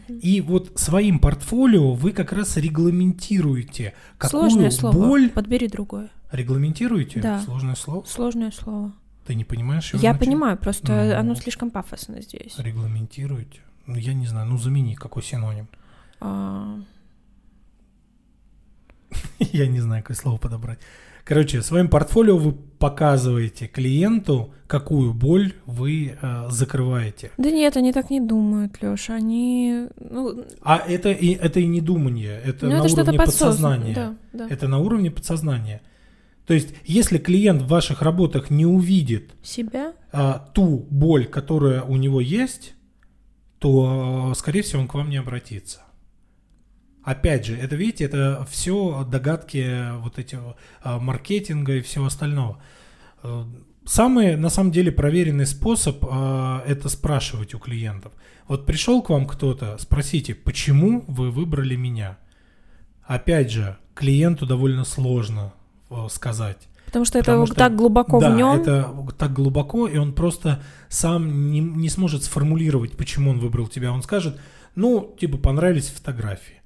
[0.10, 4.94] И вот своим портфолио вы как раз регламентируете, какую Сложное слово.
[4.94, 5.30] боль...
[5.30, 6.10] Подбери другое.
[6.32, 7.22] Регламентируете?
[7.22, 7.40] Да.
[7.42, 8.04] Сложное слово?
[8.06, 8.92] Сложное слово.
[9.28, 10.28] Ты не понимаешь его Я значение?
[10.28, 11.16] понимаю, просто Ну.
[11.20, 12.56] оно слишком пафосно здесь.
[12.58, 13.60] Регламентируете?
[13.86, 15.68] Ну, я не знаю, ну замени, какой синоним.
[16.20, 16.80] А,
[19.40, 20.80] Я не знаю, какое слово подобрать.
[21.24, 27.32] Короче, своим портфолио вы показываете клиенту, какую боль вы э, закрываете.
[27.38, 29.16] Да нет, они так не думают, Лёша.
[29.16, 33.96] Они, ну, А это и, это и не думание, это ну на это уровне подсознания.
[33.96, 34.48] Да, да.
[34.50, 35.82] Это на уровне подсознания.
[36.46, 39.94] То есть, если клиент в ваших работах не увидит Себя?
[40.12, 42.74] а, ту боль, которая у него есть,
[43.60, 45.84] то, а, скорее всего, он к вам не обратится.
[47.04, 50.40] Опять же, это, видите, это все догадки вот этих
[50.82, 52.62] а, маркетинга и всего остального.
[53.24, 53.44] Э,
[53.86, 58.14] Самый, на самом деле, проверенный способ это спрашивать у клиентов.
[58.48, 62.18] Вот пришел к вам кто-то, спросите, почему вы выбрали меня?
[63.04, 65.54] Опять же, клиенту довольно сложно
[65.90, 66.70] э, сказать.
[66.86, 68.56] Потому что Потому это что- так глубоко да, в нем.
[68.62, 73.92] это так глубоко, и он просто сам не, не сможет сформулировать, почему он выбрал тебя.
[73.92, 74.40] Он скажет,
[74.76, 76.62] ну, типа, понравились фотографии.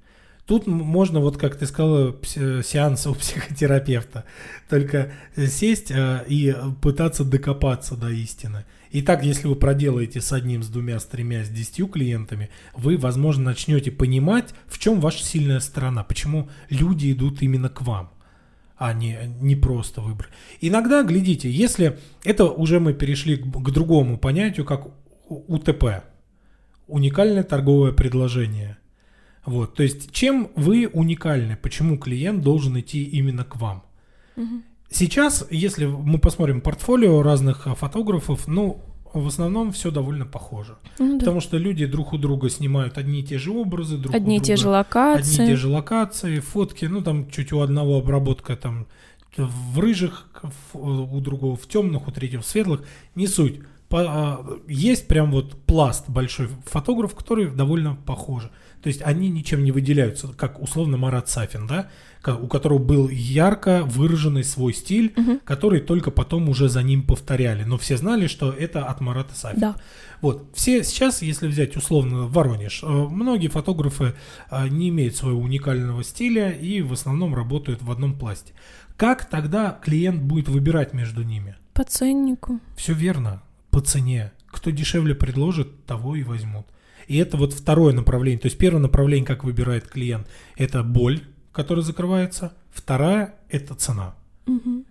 [0.48, 4.24] Тут можно, вот как ты сказала, сеанс у психотерапевта,
[4.70, 8.64] только сесть э, и пытаться докопаться до истины.
[8.90, 12.96] И так, если вы проделаете с одним, с двумя, с тремя, с десятью клиентами, вы,
[12.96, 18.10] возможно, начнете понимать, в чем ваша сильная сторона, почему люди идут именно к вам
[18.78, 20.28] а не, не просто выбор.
[20.60, 24.86] Иногда, глядите, если это уже мы перешли к, к другому понятию, как
[25.28, 26.04] УТП,
[26.86, 28.77] уникальное торговое предложение.
[29.48, 33.82] Вот, то есть, чем вы уникальны, почему клиент должен идти именно к вам?
[34.36, 34.62] Мгм.
[34.90, 38.82] Сейчас, если мы посмотрим портфолио разных фотографов, ну,
[39.14, 40.76] в основном все довольно похоже.
[40.98, 41.18] Ну да.
[41.20, 44.40] Потому что люди друг у друга снимают одни и те же образы, друг Одни у
[44.40, 45.34] и те друга же локации.
[45.34, 48.86] Одни и те же локации, фотки, ну там чуть у одного обработка там
[49.36, 50.28] в рыжих,
[50.74, 52.82] у другого в темных, у третьего в светлых,
[53.14, 53.60] не суть.
[53.88, 58.50] По- а, есть прям вот пласт большой фотограф, который довольно похожи.
[58.82, 61.88] То есть они ничем не выделяются, как условно Марат Сафин, да,
[62.40, 65.40] у которого был ярко выраженный свой стиль, Мгм.
[65.44, 67.64] который только потом уже за ним повторяли.
[67.64, 69.74] Но все знали, что это от Марата Сафина.
[69.74, 69.76] Да.
[70.20, 74.14] Вот, все сейчас, если взять условно Воронеж, э, многие фотографы
[74.50, 78.52] э, не имеют своего уникального стиля и в основном работают в одном пласте.
[78.96, 81.56] Как тогда клиент будет выбирать между ними?
[81.72, 82.58] По ценнику.
[82.76, 84.32] Все верно, по цене.
[84.50, 86.66] Кто дешевле предложит, того и возьмут.
[87.08, 88.38] И это вот второе направление.
[88.38, 92.52] То есть первое направление, как выбирает клиент, это боль, которая закрывается.
[92.70, 94.14] Вторая– это цена.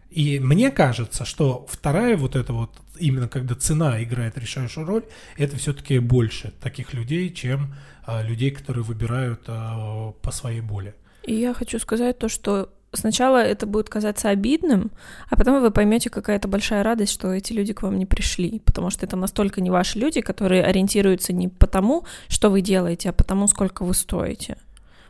[0.10, 5.04] И мне кажется, что вторая вот эта вот, именно когда цена играет решающую роль,
[5.36, 7.76] это все-таки больше таких людей, чем
[8.06, 10.94] а, людей, которые выбирают а, по своей боли.
[11.24, 14.92] И я хочу сказать то, что сначала это будет казаться обидным,
[15.30, 18.60] а потом вы поймете, какая это большая радость, что эти люди к вам не пришли,
[18.66, 23.10] потому что это настолько не ваши люди, которые ориентируются не по тому, что вы делаете,
[23.10, 24.58] а по тому, сколько вы стоите.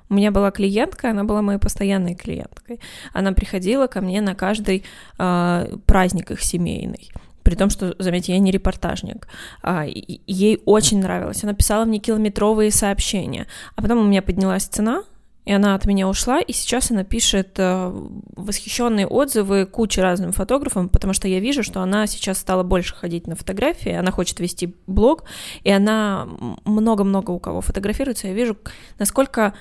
[0.10, 2.80] У меня была клиентка, она была моей постоянной клиенткой.
[3.14, 4.86] Она приходила ко мне на каждый
[5.18, 7.12] а, праздник их семейный.
[7.44, 9.28] При том, что, заметьте, я не репортажник.
[9.62, 11.44] А, ей очень нравилось.
[11.44, 13.48] Она писала мне километровые сообщения.
[13.76, 15.04] А потом у меня поднялась цена,
[15.48, 20.90] и она от меня ушла, и сейчас она пишет э, восхищенные отзывы куче разным фотографам,
[20.90, 24.76] потому что я вижу, что она сейчас стала больше ходить на фотографии, она хочет вести
[24.88, 25.24] блог,
[25.64, 26.28] и она
[26.66, 28.28] много-много у кого фотографируется.
[28.28, 28.58] Я вижу,
[29.00, 29.54] насколько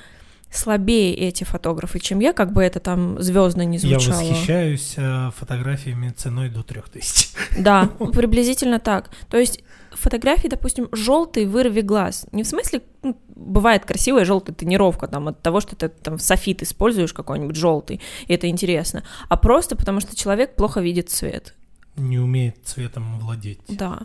[0.50, 4.22] слабее эти фотографы, чем я, как бы это там звездно не Я звучало.
[4.22, 7.28] восхищаюсь а, фотографиями ценой до 3000.
[7.58, 9.10] Да, приблизительно так.
[9.30, 9.62] То есть
[9.96, 12.26] фотографии, допустим, желтый вырви глаз.
[12.32, 16.62] Не в смысле, ну, бывает красивая желтая тонировка там от того, что ты там софит
[16.62, 21.54] используешь какой-нибудь желтый, и это интересно, а просто потому что человек плохо видит цвет.
[21.96, 23.60] Не умеет цветом владеть.
[23.68, 24.00] Да.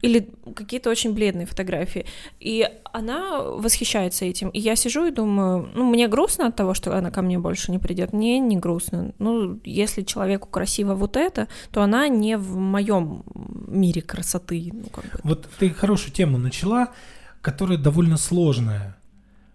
[0.00, 2.06] Или какие-то очень бледные фотографии.
[2.40, 4.48] И она восхищается этим.
[4.48, 7.70] И я сижу и думаю, ну, мне грустно от того, что она ко мне больше
[7.70, 8.12] не придет.
[8.12, 9.12] Мне не грустно.
[9.18, 13.24] Ну, если человеку красиво вот это, то она не в моем
[13.68, 14.70] мире красоты.
[14.72, 15.20] Ну, как бы.
[15.22, 16.88] Вот ты хорошую тему начала,
[17.40, 18.96] которая довольно сложная.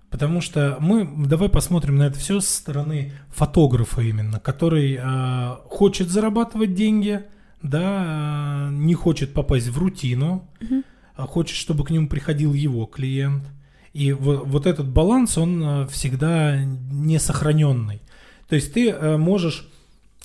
[0.10, 6.10] Потому что мы, давай посмотрим на это все со стороны фотографа именно, который э, хочет
[6.10, 7.26] зарабатывать деньги,
[7.62, 10.84] да, не хочет попасть в рутину, Мгм.
[11.16, 13.44] а хочет, чтобы к нему приходил его клиент.
[13.94, 18.02] И вот, вот этот баланс, он э, всегда не сохраненный.
[18.48, 19.68] То есть ты э, можешь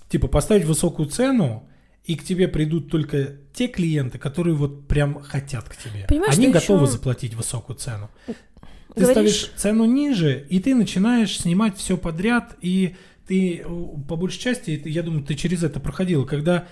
[0.09, 1.69] типа поставить высокую цену,
[2.05, 6.05] и к тебе придут только те клиенты, которые вот прям хотят к тебе.
[6.09, 8.11] Понимаешь, Они готовы ещё заплатить высокую цену.
[8.27, 12.95] Ты Говоришь- ставишь цену ниже, и ты начинаешь снимать все подряд, и
[13.27, 13.65] ты,
[14.07, 16.67] по большей части, я думаю, ты через это проходил, когда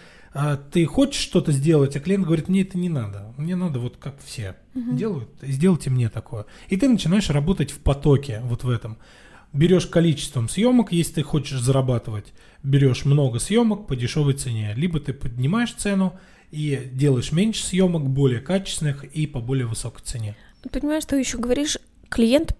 [0.71, 4.17] ты хочешь что-то сделать, а клиент говорит, мне это не надо, мне надо вот как
[4.25, 6.47] все делают, сделайте мне такое.
[6.69, 8.99] И ты начинаешь работать в потоке, вот в этом.
[9.53, 15.13] Берешь количеством съемок, если ты хочешь зарабатывать, берешь много съемок по дешевой цене, либо ты
[15.13, 16.19] поднимаешь цену
[16.51, 20.37] и делаешь меньше съемок, более качественных и по более высокой цене.
[20.71, 21.77] Понимаешь, ты еще говоришь,
[22.09, 22.57] клиент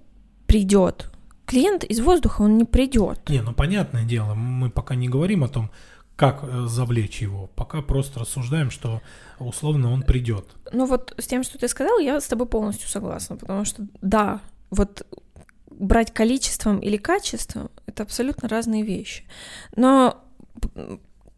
[0.47, 1.11] придет.
[1.47, 3.29] Клиент из воздуха, он не придет.
[3.29, 5.71] Не, ну понятное дело, мы пока не говорим о том,
[6.17, 9.01] как э, завлечь его, пока просто рассуждаем, что
[9.39, 10.47] условно он придет.
[10.73, 14.41] Ну вот с тем, что ты сказал, я с тобой полностью согласна, потому что да,
[14.71, 15.07] вот
[15.71, 19.25] брать количеством или качеством— это абсолютно разные вещи.
[19.75, 20.23] Но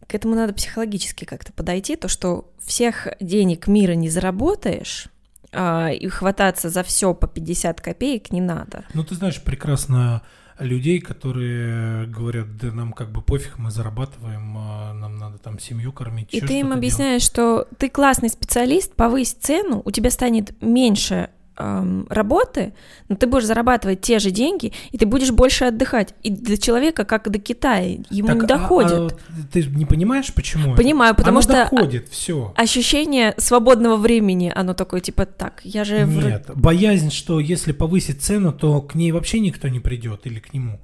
[0.07, 5.09] к этому надо психологически как-то подойти, то, что всех денег мира не заработаешь,
[5.53, 8.85] а, и хвататься за все по 50 копеек не надо.
[8.93, 10.23] Ну, ты знаешь прекрасно
[10.59, 15.93] людей, которые говорят, да нам как бы пофиг, мы зарабатываем, а нам надо там семью
[15.93, 16.29] кормить.
[16.33, 22.07] И ты им объясняешь, что ты классный специалист, повысь цену, у тебя станет меньше эм,
[22.11, 22.75] работы,
[23.09, 26.15] но ты будешь зарабатывать те же деньги, и ты будешь больше отдыхать.
[26.23, 29.13] И до человека, как до Китая, ему Так, не а- доходит.
[29.13, 29.17] а
[29.53, 30.73] ты не понимаешь, почему?
[30.73, 30.83] это?
[30.83, 32.53] Понимаю, потому Оно что доходит, все.
[32.57, 36.05] ощущение свободного времени, оно такое, типа, так, я же...
[36.07, 40.53] Нет, боязнь, что если повысить цену, то к ней вообще никто не придет или к
[40.53, 40.81] нему.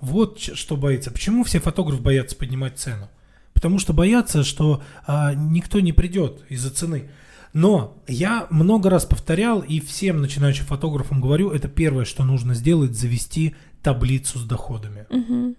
[0.00, 1.10] Вот что боится.
[1.10, 3.08] Почему все фотографы боятся поднимать цену?
[3.52, 7.10] Потому что боятся, что а, никто не придет из-за цены.
[7.52, 12.96] Но я много раз повторял и всем начинающим фотографам говорю, это первое, что нужно сделать,
[12.96, 15.06] завести таблицу с доходами.
[15.10, 15.56] Мгм.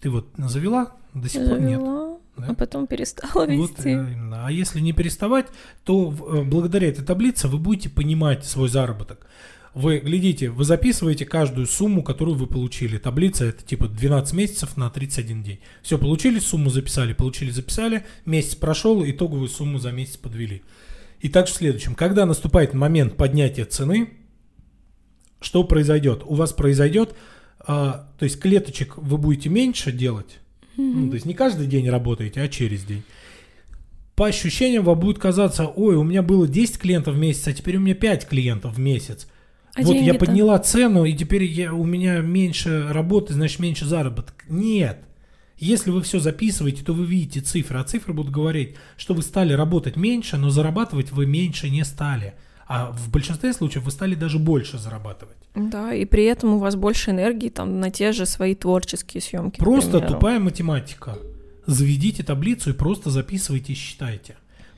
[0.00, 0.92] Ты вот завела?
[1.14, 1.80] До сих пор нет.
[1.80, 2.46] Завела, Да?
[2.50, 3.88] а потом перестала Вот, вести.
[3.88, 4.46] э, именно.
[4.46, 5.46] А если не переставать,
[5.84, 9.26] то э, благодаря этой таблице вы будете понимать свой заработок.
[9.74, 12.96] Вы глядите, вы записываете каждую сумму, которую вы получили.
[12.98, 15.58] Таблица это типа 12 месяцев на 31 день.
[15.82, 20.62] Все, получили сумму, записали, получили, записали, месяц прошел, итоговую сумму за месяц подвели.
[21.20, 24.10] И также в следующем, когда наступает момент поднятия цены,
[25.40, 26.22] что произойдет?
[26.24, 27.14] У вас произойдет,
[27.60, 30.38] а, то есть клеточек вы будете меньше делать,
[30.76, 33.02] ну, то есть не каждый день работаете, а через день.
[34.14, 37.76] По ощущениям вам будет казаться, ой, у меня было 10 клиентов в месяц, а теперь
[37.76, 39.26] у меня 5 клиентов в месяц.
[39.74, 44.44] А вот я подняла цену, и теперь я, у меня меньше работы, значит меньше заработок.
[44.48, 45.00] Нет.
[45.58, 49.54] Если вы все записываете, то вы видите цифры, а цифры будут говорить, что вы стали
[49.54, 52.34] работать меньше, но зарабатывать вы меньше не стали.
[52.68, 55.36] А в большинстве случаев вы стали даже больше зарабатывать.
[55.54, 59.58] Да, и при этом у вас больше энергии там на те же свои творческие съемки.
[59.58, 61.16] Просто тупая математика.
[61.66, 64.36] Заведите таблицу и просто записывайте и считайте.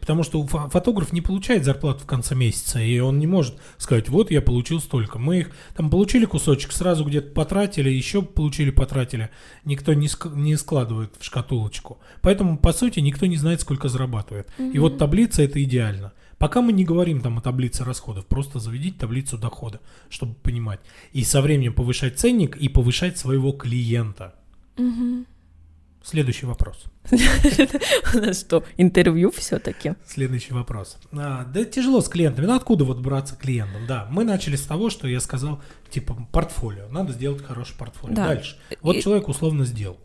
[0.09, 4.09] Потому что фо- фотограф не получает зарплату в конце месяца, и он не может сказать,
[4.09, 5.19] вот я получил столько.
[5.19, 9.29] Мы их там получили кусочек, сразу где-то потратили, еще получили, потратили.
[9.67, 11.99] Никто не, ск- не складывает в шкатулочку.
[12.23, 14.49] Поэтому, по сути, никто не знает, сколько зарабатывает.
[14.59, 16.13] И вот таблица это идеально.
[16.39, 20.81] Пока мы не говорим там о таблице расходов, просто заведите таблицу дохода, чтобы понимать.
[21.13, 24.37] И со временем повышать ценник и повышать своего клиента.
[24.79, 25.27] Мгм.
[26.03, 26.85] Следующий вопрос.
[28.15, 29.95] У нас что, интервью все-таки?
[30.07, 30.97] Следующий вопрос.
[31.13, 32.47] А, да тяжело с клиентами.
[32.47, 33.87] Ну откуда вот браться клиентам?
[33.87, 36.89] Да, мы начали с того, что я сказал, типа, портфолио.
[36.91, 38.15] Надо сделать хорошее портфолио.
[38.15, 38.27] Да.
[38.29, 38.57] Дальше.
[38.81, 39.99] Вот И- человек условно сделал.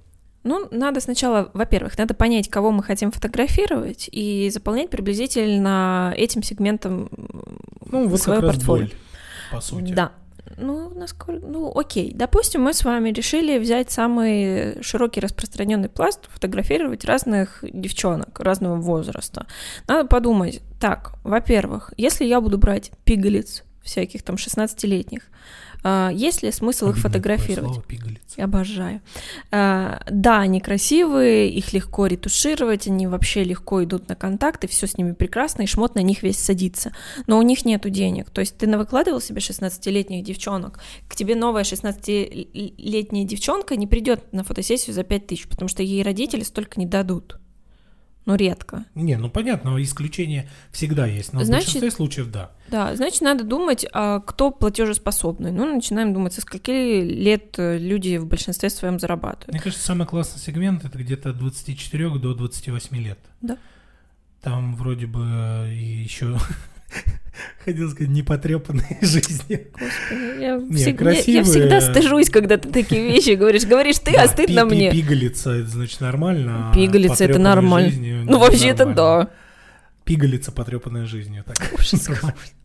[0.45, 7.09] Ну, надо сначала, во-первых, надо понять, кого мы хотим фотографировать, и заполнять приблизительно этим сегментом
[7.85, 8.87] Ну, вот свое как раз портфолио.
[8.87, 8.93] боль,
[9.53, 9.93] по сути.
[9.93, 10.11] Да.
[10.57, 12.11] Ну, насколько, ну, окей.
[12.13, 19.45] Допустим, мы с вами решили взять самый широкий распространенный пласт, фотографировать разных девчонок разного возраста.
[19.87, 25.21] Надо подумать, так, во-первых, если я буду брать пигалиц всяких там 16-летних,
[25.83, 27.73] а, есть ли смысл их фотографировать?
[27.73, 28.43] слово, пигалица.
[28.43, 29.01] Обожаю.
[29.51, 34.97] А, да, они красивые, их легко ретушировать, они вообще легко идут на контакты, все с
[34.97, 36.93] ними прекрасно, и шмот на них весь садится.
[37.27, 38.29] Но у них нету денег.
[38.29, 44.45] То есть ты навыкладывал себе 16-летних девчонок, к тебе новая 16-летняя девчонка не придет на
[44.45, 47.39] фотосессию за 5 тысяч, потому что ей родители столько не дадут.
[48.25, 48.85] Ну, редко.
[48.95, 52.51] Не, ну понятно, исключения всегда есть, но Значит- в большинстве случаев да.
[52.69, 55.51] Да, значит, надо думать, а кто платежеспособный.
[55.51, 59.49] Ну, начинаем думать, со скольки лет э, люди в большинстве своем зарабатывают.
[59.49, 63.19] Мне кажется, самый классный сегмент это где-то от 24 до 28 лет.
[63.41, 63.57] Да.
[64.41, 66.37] Там вроде бы э, еще
[67.65, 69.67] Хотел сказать, непотрепанной жизни.
[69.71, 73.65] Господи, я, Не, всег- я- я красивые- всегда стыжусь, когда ты такие вещи говоришь.
[73.65, 74.91] Говоришь ты, а Да, стыдно пи- мне.
[74.91, 76.69] Пигалица, это значит нормально.
[76.71, 77.89] а Пигалица это нормально.
[77.89, 79.29] жизнью Ну, вообще-то да.
[80.03, 81.43] Пигалица, потрепанная жизнью.
[81.45, 81.57] Так.
[81.73, 82.07] Ужас.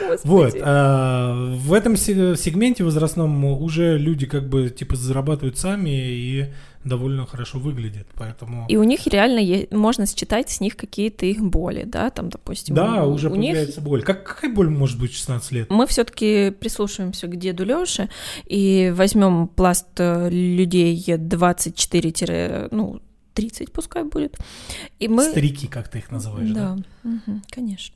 [0.00, 0.20] Господи.
[0.24, 6.46] Вот, а, в этом се- сегменте возрастном уже люди как бы типа зарабатывают сами и
[6.84, 8.64] довольно хорошо выглядят, поэтому...
[8.68, 12.76] И у них реально е- можно считать с них какие-то их боли, да, там, допустим.
[12.76, 14.02] Да, у- уже у них появляется боль.
[14.02, 15.70] Как, какая боль может быть в 16 лет?
[15.70, 18.08] мы все-таки прислушиваемся к деду Лёше
[18.46, 23.00] и возьмем пласт э, людей 24 ну,
[23.34, 24.36] 30 пускай будет.
[24.98, 25.24] И мы...
[25.24, 26.76] Старики, как ты их называешь, да?
[27.02, 27.94] Да, мгм, конечно.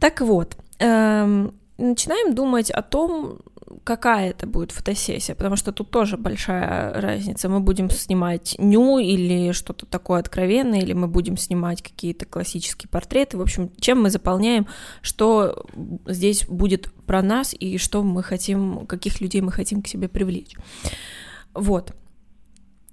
[0.00, 3.40] Так вот, эм, начинаем думать о том,
[3.84, 7.48] какая это будет фотосессия, потому что тут тоже большая разница.
[7.48, 13.38] Мы будем снимать ню или что-то такое откровенное, или мы будем снимать какие-то классические портреты.
[13.38, 14.66] В общем, чем мы заполняем,
[15.02, 15.66] что
[16.06, 20.56] здесь будет про нас и что мы хотим, каких людей мы хотим к себе привлечь.
[21.54, 21.94] Вот.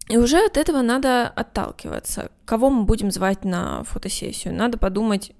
[0.09, 2.29] И уже от этого надо отталкиваться.
[2.45, 4.53] Кого мы будем звать на фотосессию?
[4.53, 5.31] Надо подумать,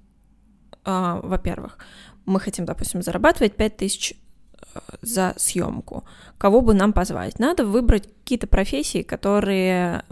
[0.84, 1.78] а, во-первых,
[2.26, 4.12] мы хотим, допустим, зарабатывать 5000
[4.74, 6.04] э, за съемку.
[6.38, 7.38] Кого бы нам позвать?
[7.38, 10.02] Надо выбрать какие-то профессии, которые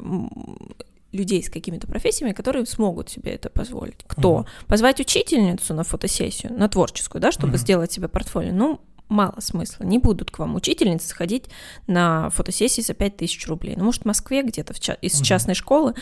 [1.12, 3.98] людей с какими-то профессиями, которые смогут себе это позволить.
[4.06, 4.38] Кто?
[4.38, 4.46] Мгм.
[4.66, 7.58] Позвать учительницу на фотосессию, на творческую, да, чтобы Мгм.
[7.58, 8.52] сделать себе портфолио.
[8.52, 9.84] Ну, мало смысла.
[9.84, 11.50] Не будут к вам учительницы сходить
[11.86, 13.74] на фотосессии за 5000 рублей.
[13.76, 15.24] Ну, может, в Москве где-то ча- из Мгм.
[15.24, 15.94] частной школы.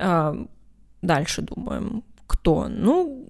[0.00, 0.34] А,
[1.00, 2.66] дальше думаем, кто?
[2.68, 3.28] Ну,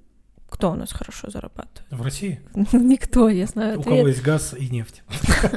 [0.48, 1.84] кто у нас хорошо зарабатывает?
[1.90, 2.40] В России?
[2.72, 3.94] Никто, я знаю У ответ.
[3.96, 5.02] кого есть газ и нефть.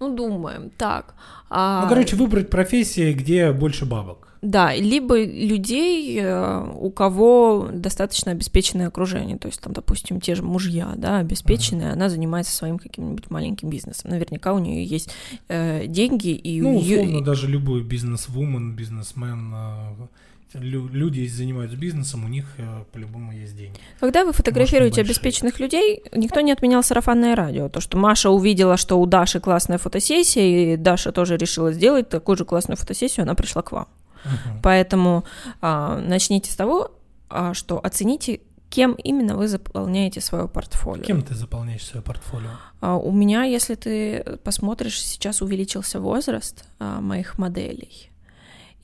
[0.00, 1.16] Ну, думаем, так.
[1.50, 4.28] а, Ну, короче, выбрать профессии, где больше бабок.
[4.42, 10.44] Да, либо людей, э, у кого достаточно обеспеченное окружение, то есть там, допустим, те же
[10.44, 14.12] мужья, да, обеспеченные, она занимается своим каким-нибудь маленьким бизнесом.
[14.12, 15.10] Наверняка у нее есть
[15.48, 20.06] э, деньги и Ну, у условно, даже любой бизнес-вумен, бизнесмен, э,
[20.54, 23.78] люди, занимаются бизнесом, у них э, по-любому есть деньги.
[24.00, 25.04] Когда вы фотографируете большие.
[25.04, 27.68] обеспеченных людей, никто не отменял сарафанное радио.
[27.68, 32.36] То, что Маша увидела, что у Даши классная фотосессия, и Даша тоже решила сделать такую
[32.36, 33.88] же классную фотосессию, она пришла к вам.
[34.24, 34.60] Мгм.
[34.62, 35.24] Поэтому
[35.60, 36.92] а, начните с того,
[37.28, 38.40] а, что оцените,
[38.70, 41.04] кем именно вы заполняете свое портфолио.
[41.04, 42.50] Кем ты заполняешь свое портфолио?
[42.80, 48.10] А, у меня, если ты посмотришь, сейчас увеличился возраст а, моих моделей.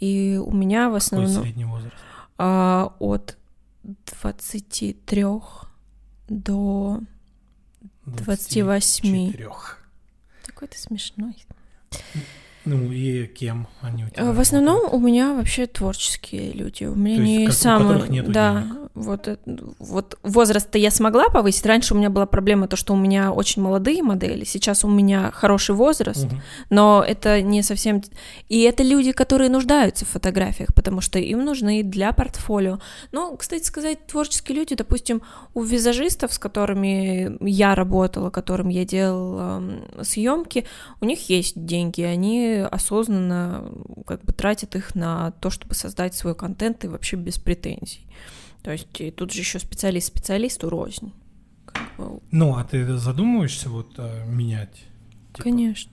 [0.01, 1.95] И у меня в Какой основном средний возраст?
[2.38, 3.36] а, от
[3.82, 5.24] 23
[6.28, 7.01] до
[8.07, 9.03] 28.
[9.32, 9.51] 24.
[10.47, 11.36] Такой ты смешной.
[12.65, 14.31] Ну и кем они у тебя?
[14.31, 14.95] А, В основном работают?
[15.03, 16.85] у меня вообще творческие люди.
[16.85, 18.09] У меня То есть не у самые...
[18.09, 18.91] нету да, денег.
[18.95, 19.39] вот,
[19.79, 21.67] вот возраст-то я смогла повысить.
[21.67, 24.45] Раньше у меня была проблема то, что у меня очень молодые модели.
[24.45, 26.43] Сейчас у меня хороший возраст, Мгм.
[26.71, 28.03] но это не совсем...
[28.49, 32.79] И это люди, которые нуждаются в фотографиях, потому что им нужны для портфолио.
[33.12, 35.21] Ну, кстати сказать, творческие люди, допустим,
[35.53, 39.62] у визажистов, с которыми я работала, которым я делала
[40.03, 40.65] съемки,
[41.01, 43.70] у них есть деньги, они осознанно
[44.07, 48.07] как бы тратят их на то, чтобы создать свой контент и вообще без претензий.
[48.62, 51.12] То есть и тут же еще специалист специалисту рознь.
[51.66, 54.84] Как бы, Ну, а ты задумываешься вот э, менять?
[55.32, 55.92] Типа, Конечно.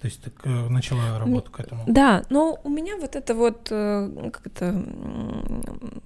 [0.00, 1.84] То есть ты э, начала работу к этому?
[1.86, 6.02] Да, но у меня вот это вот, э, как это, м,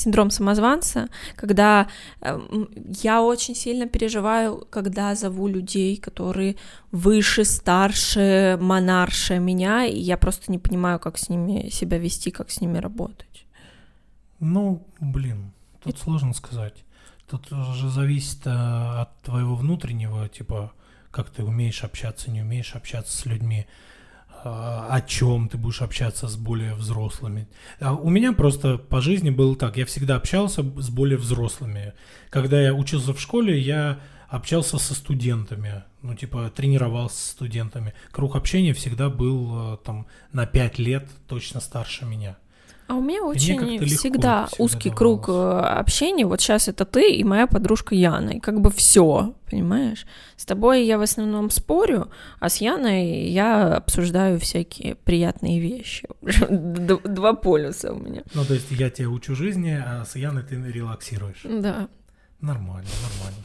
[0.00, 1.86] синдром самозванца, когда
[2.20, 2.68] э, м,
[3.02, 6.56] я очень сильно переживаю, когда зову людей, которые
[6.92, 12.50] выше, старше, монарше меня, и я просто не понимаю, как с ними себя вести, как
[12.50, 13.46] с ними работать.
[14.40, 16.84] Ну, блин, тут сложно сказать.
[17.28, 20.72] Тут уже зависит э, от твоего внутреннего, типа,
[21.10, 23.66] как ты умеешь общаться, не умеешь общаться с людьми,
[24.44, 27.48] о чем ты будешь общаться с более взрослыми.
[27.80, 31.92] А у меня просто по жизни было так, я всегда общался с более взрослыми.
[32.30, 37.94] Когда я учился в школе, я общался со студентами, ну, типа, тренировался с студентами.
[38.12, 42.36] Круг общения всегда был э, там на 5 лет точно старше меня.
[42.90, 46.26] А у меня очень легко всегда всегда узкий круг э, общения.
[46.26, 48.30] Вот сейчас это ты и моя подружка Яна.
[48.30, 50.06] И как бы все, понимаешь?
[50.36, 52.10] С тобой я в основном спорю,
[52.40, 56.08] а с Яной я обсуждаю всякие приятные вещи.
[56.50, 58.22] Два полюса у меня.
[58.34, 61.42] Ну, то есть я тебя учу жизни, а с Яной ты релаксируешь.
[61.44, 61.88] Да.
[62.40, 63.44] Нормально, нормально.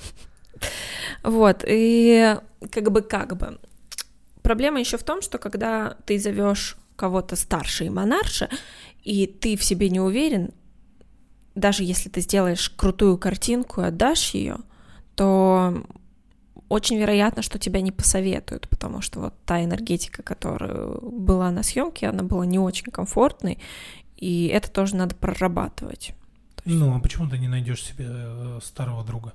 [1.21, 2.35] Вот, и
[2.71, 3.59] как бы как бы.
[4.41, 8.49] Проблема еще в том, что когда ты зовешь кого-то старше и монарше,
[9.05, 10.49] и ты в себе не уверен,
[11.53, 14.57] даже если ты сделаешь крутую картинку и отдашь ее,
[15.15, 15.85] то
[16.67, 22.07] очень вероятно, что тебя не посоветуют, потому что вот та энергетика, которая была на съемке,
[22.07, 23.59] она была не очень комфортной,
[24.17, 26.13] и это тоже надо прорабатывать.
[26.65, 29.33] Ну, а почему ты не найдешь себе э, старого друга?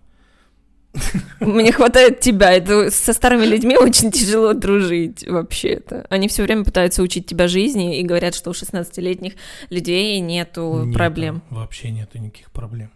[1.41, 2.53] Мне хватает тебя.
[2.53, 6.07] Это со старыми людьми очень тяжело дружить вообще-то.
[6.11, 9.35] Они все время пытаются учить тебя жизни и говорят, что у 16-летних
[9.71, 11.43] людей нету Нет, проблем.
[11.51, 12.91] Вообще нету никаких проблем.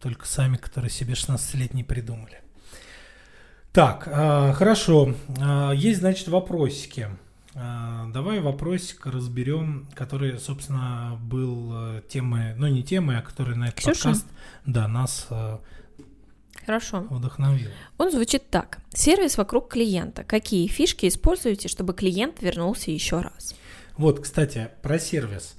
[0.00, 2.40] Только сами, которые себе 16-летние придумали.
[3.72, 5.14] Так, а, хорошо.
[5.40, 7.08] А, есть, значит, вопросики.
[7.54, 13.68] А, давай вопросик разберем, который, собственно, был э, темой, ну не темой, а который на
[13.68, 14.04] этот Ксюша?
[14.04, 14.26] подкаст,
[14.64, 15.58] да, нас э,
[16.66, 17.06] Хорошо.
[17.10, 17.70] вдохновил.
[17.98, 18.78] Он звучит так.
[18.94, 20.24] Сервис вокруг клиента.
[20.24, 23.54] Какие фишки используете, чтобы клиент вернулся еще раз?
[23.96, 25.56] Вот, кстати, про сервис.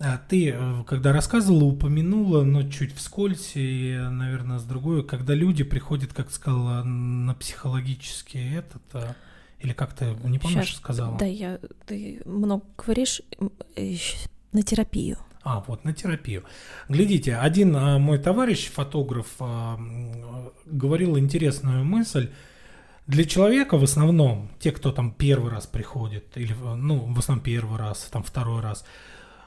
[0.00, 5.62] А, Ты, э, когда рассказывала, упомянула, но чуть вскользь, и, наверное, с другой, когда люди
[5.64, 9.14] приходят, как сказала, на психологический этот, а,
[9.60, 11.16] или как ты, не помнишь, Щас, сказала?
[11.18, 13.22] Да, я ты много говоришь
[13.76, 13.94] э,
[14.52, 15.18] на терапию.
[15.44, 16.42] А, вот, на терапию.
[16.88, 19.78] Глядите, один а, мой товарищ, фотограф, а,
[20.66, 22.30] говорил интересную мысль.
[23.06, 27.78] Для человека в основном, те, кто там первый раз приходит, или, ну, в основном первый
[27.78, 28.86] раз, там второй раз,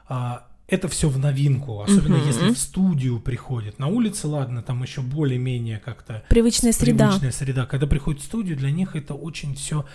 [0.07, 2.27] а, это все в новинку, особенно Мгм.
[2.27, 3.79] если в студию приходит.
[3.79, 7.07] На улице, ладно, там еще более-менее как-то Привычная среда.
[7.07, 7.65] привычная среда.
[7.65, 9.85] Когда приходит в студию, для них это очень все.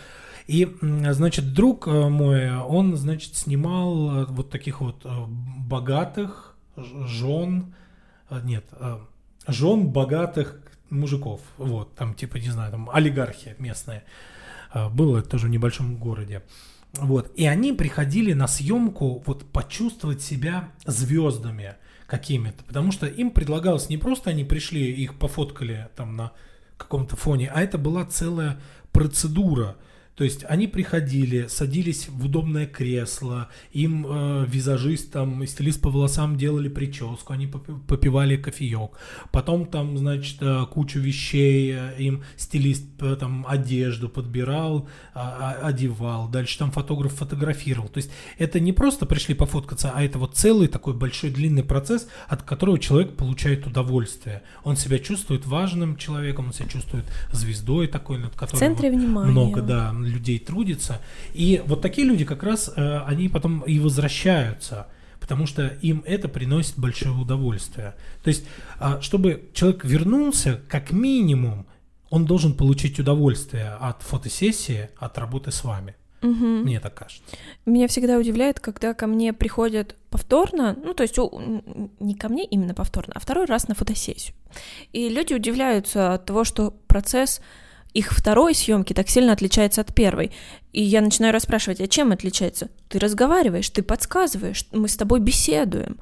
[0.46, 7.74] И, значит, друг э, мой, он, значит, снимал э, вот таких вот э, богатых жен,
[8.30, 8.64] нет,
[9.46, 10.58] жен богатых
[10.92, 14.04] мужиков, вот, там, типа, не знаю, там, олигархия местная.
[14.72, 16.42] Э, Было тоже в небольшом городе.
[16.94, 17.32] Вот.
[17.36, 21.76] И они приходили на съемку вот почувствовать себя звездами
[22.06, 22.62] какими-то.
[22.64, 26.32] Потому что им предлагалось не просто они пришли, их пофоткали там на
[26.76, 28.60] каком-то фоне, а это была целая
[28.92, 29.76] процедура.
[30.14, 36.36] То есть они приходили, садились в удобное кресло, им э, визажист там стилист по волосам
[36.36, 38.90] делали прическу, они попи- попивали кофеек.
[39.32, 45.66] Потом там, значит, э, кучу вещей э, им стилист э, там одежду подбирал, а- а-
[45.68, 46.28] одевал.
[46.28, 47.88] Дальше там фотограф фотографировал.
[47.88, 52.06] То есть это не просто пришли пофоткаться, а это вот целый такой большой длинный процесс,
[52.28, 54.42] от которого человек получает удовольствие.
[54.62, 59.30] Он себя чувствует важным человеком, он себя чувствует звездой такой, над В которой центре внимания.
[59.30, 61.00] много, да, людей трудится.
[61.34, 64.86] И вот такие люди как раз, э, они потом и возвращаются,
[65.20, 67.94] потому что им это приносит большое удовольствие.
[68.22, 68.44] То есть,
[68.78, 71.66] а, чтобы человек вернулся, как минимум,
[72.10, 75.94] он должен получить удовольствие от фотосессии, от работы с вами.
[76.22, 76.62] Мгм.
[76.62, 77.22] Мне так кажется.
[77.66, 81.62] Меня всегда удивляет, когда ко мне приходят повторно, ну, то есть у-
[82.00, 84.34] не ко мне именно повторно, а второй раз на фотосессию.
[84.92, 87.40] И люди удивляются от того, что процесс
[87.94, 90.30] их второй съемки так сильно отличается от первой.
[90.72, 92.68] И я начинаю расспрашивать, а чем отличается?
[92.88, 95.98] Ты разговариваешь, ты подсказываешь, мы с тобой беседуем.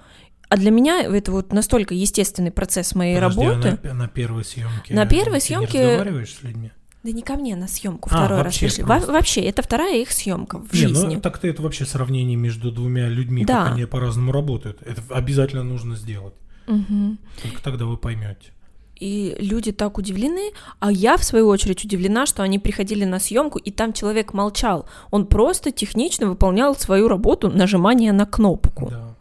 [0.49, 3.71] А для меня это вот настолько естественный процесс моей Подожди, а работы.
[3.71, 4.95] на, пе- на первой съемке.
[4.95, 6.71] На первой ты съемке- Не разговариваешь с людьми?
[7.03, 8.83] Да не ко мне на съемку А, второй раз вообще пришли.
[8.85, 11.15] Во- вообще, это вторая их съемка в Не, жизни.
[11.15, 13.65] ну так-то это вообще сравнение между двумя людьми, Да.
[13.65, 14.83] как они по-разному работают.
[14.83, 16.35] Это обязательно нужно сделать.
[16.67, 17.19] Мгм.
[17.43, 18.53] Только тогда вы поймете.
[19.01, 23.59] И люди так удивлены, а я, в свою очередь, удивлена, что они приходили на съемку,
[23.59, 24.87] и там человек молчал.
[25.11, 28.89] Он просто технично выполнял свою работу нажимания на кнопку.
[28.91, 29.15] Да.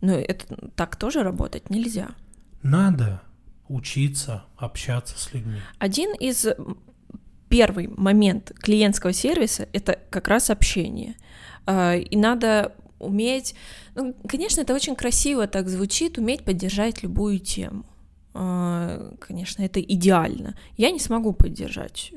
[0.00, 2.08] Но это так тоже работать нельзя.
[2.62, 3.20] Надо
[3.68, 5.60] учиться общаться с людьми.
[5.78, 6.46] Один из
[7.48, 11.16] первый момент клиентского сервиса это как раз общение.
[11.66, 13.54] А, И надо уметь,
[13.94, 17.84] ну, конечно, это очень красиво так звучит, уметь поддержать любую тему.
[18.38, 20.54] А, Конечно, это идеально.
[20.76, 22.12] Я не смогу поддержать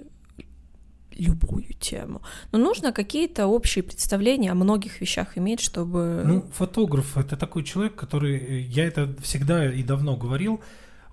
[1.11, 6.23] любую тему, но нужно какие-то общие представления о многих вещах иметь, чтобы...
[6.25, 10.61] Ну, фотограф это такой человек, который, э, я это всегда и давно говорил,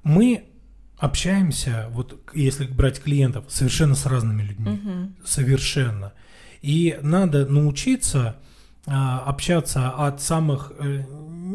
[0.05, 0.45] мы
[0.99, 4.71] общаемся, вот если брать клиентов, совершенно с разными людьми.
[4.71, 5.17] Мгм.
[5.25, 6.13] Совершенно.
[6.63, 8.37] И надо научиться
[8.87, 11.05] общаться от самых э,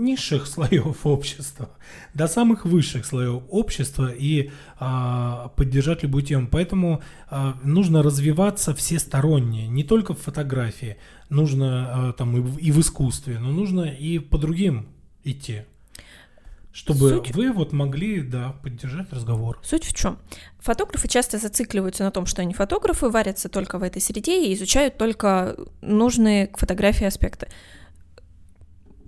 [0.01, 1.69] низших слоев общества
[2.13, 6.47] до самых высших слоев общества и а, поддержать любую тему.
[6.51, 10.97] Поэтому а, нужно развиваться всесторонне, не только в фотографии,
[11.29, 14.87] нужно а, там и в, и в искусстве, но нужно и по другим
[15.23, 15.61] идти.
[16.71, 19.59] Чтобы Суть- вы вот могли, да, поддержать разговор.
[19.61, 20.19] Суть в чем?
[20.59, 24.97] Фотографы часто зацикливаются на том, что они фотографы, варятся только в этой среде и изучают
[24.97, 27.49] только нужные к фотографии аспекты.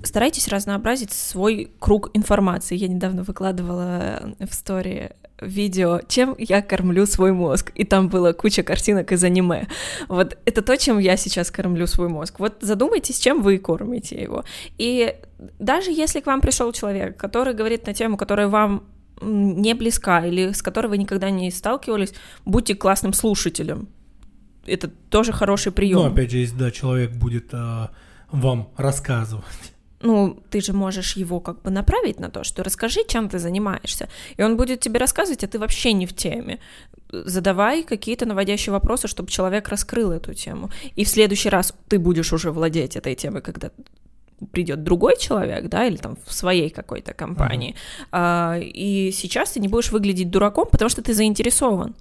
[0.03, 2.75] Старайтесь разнообразить свой круг информации.
[2.75, 5.11] Я недавно выкладывала в стори
[5.45, 9.67] видео «Чем я кормлю свой мозг?» И там была куча картинок из аниме.
[10.07, 12.39] Вот это то, чем я сейчас кормлю свой мозг.
[12.39, 14.43] Вот задумайтесь, чем вы кормите его.
[14.77, 15.15] И
[15.59, 18.83] даже если к вам пришел человек, который говорит на тему, которая вам
[19.21, 22.13] не близка или с которой вы никогда не сталкивались,
[22.45, 23.87] будьте классным слушателем.
[24.65, 25.99] Это тоже хороший прием.
[25.99, 27.87] Ну, опять же, если да, человек будет э,
[28.31, 29.72] вам рассказывать
[30.03, 34.09] ну, ты же можешь его как бы направить на то, что расскажи, чем ты занимаешься.
[34.37, 36.59] И он будет тебе рассказывать, а ты вообще не в теме.
[37.11, 40.69] Задавай какие-то наводящие вопросы, чтобы человек раскрыл эту тему.
[40.97, 43.71] И в следующий раз ты будешь уже владеть этой темой, когда
[44.51, 47.71] придет другой человек, да, или там в своей какой-то компании.
[47.71, 48.07] Uh-huh.
[48.11, 51.95] А, и сейчас ты не будешь выглядеть дураком, потому что ты заинтересован.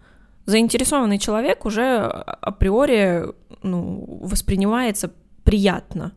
[0.47, 3.27] Заинтересованный человек уже априори
[3.63, 5.13] ну, воспринимается
[5.45, 6.13] приятно.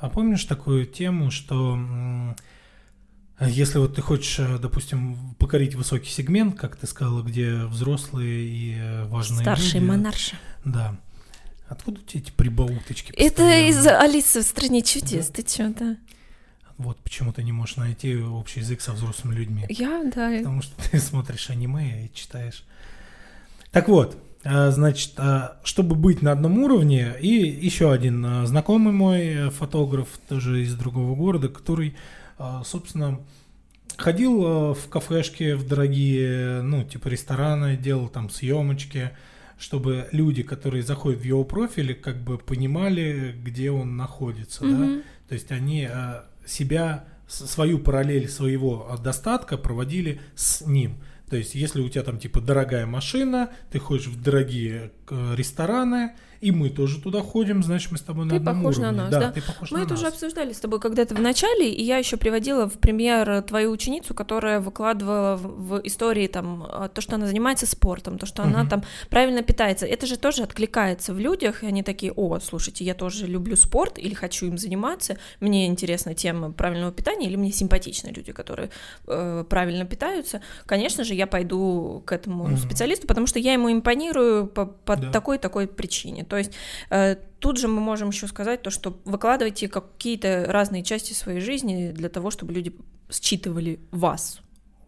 [0.00, 1.78] А помнишь такую тему, что
[3.38, 8.74] если вот ты хочешь, э, допустим, покорить высокий сегмент, как ты сказала, где взрослые и
[8.78, 10.36] э, важные Старшие люди, монарши.
[10.64, 10.96] Да.
[11.66, 13.12] Откуда у тебя эти прибауточки?
[13.12, 15.32] Это из Алисы в стране чудес, да?
[15.34, 15.96] ты чё, да?
[16.76, 19.66] Вот почему ты не можешь найти общий язык со взрослыми людьми.
[19.68, 20.30] Я, да.
[20.38, 22.64] Потому что ты смотришь аниме и читаешь.
[23.70, 29.26] Так вот, значит, а, чтобы быть на одном уровне, и еще один а, знакомый мой
[29.26, 31.94] э, фотограф, тоже из другого города, который,
[32.64, 33.20] собственно,
[33.98, 39.10] ходил в кафешки, в дорогие, ну, типа рестораны, делал там съемочки,
[39.58, 44.96] чтобы люди, которые заходят в его профиль, как бы понимали, где он находится, mm-hmm.
[44.96, 45.86] да, то есть они
[46.46, 50.96] себя, свою параллель своего достатка проводили с ним.
[51.30, 56.16] То есть, если у тебя там типа дорогая машина, ты ходишь в дорогие э, рестораны,
[56.40, 58.96] и мы тоже туда ходим, значит, мы с тобой на ты одном похож уровне.
[58.96, 59.20] на нас, да?
[59.20, 59.32] да?
[59.32, 60.00] Ты похож мы на это нас.
[60.00, 64.14] уже обсуждали с тобой когда-то в начале, и я еще приводила в премьер твою ученицу,
[64.14, 68.46] которая выкладывала в, в истории там а, то, что она занимается спортом, то, что uh-huh.
[68.46, 69.84] она там правильно питается.
[69.84, 73.98] Это же тоже откликается в людях, и они такие, о, слушайте, я тоже люблю спорт
[73.98, 78.70] или хочу им заниматься, мне интересна тема правильного питания, или мне симпатичны люди, которые
[79.06, 80.40] э, правильно питаются.
[80.64, 82.56] Конечно же, я пойду к этому uh-huh.
[82.56, 85.10] специалисту, потому что я ему импонирую по, по да.
[85.10, 86.24] такой-такой причине.
[86.30, 86.52] То есть
[86.88, 91.90] э, тут же мы можем еще сказать то, что выкладывайте какие-то разные части своей жизни
[91.90, 92.72] для того, чтобы люди
[93.10, 94.40] считывали вас.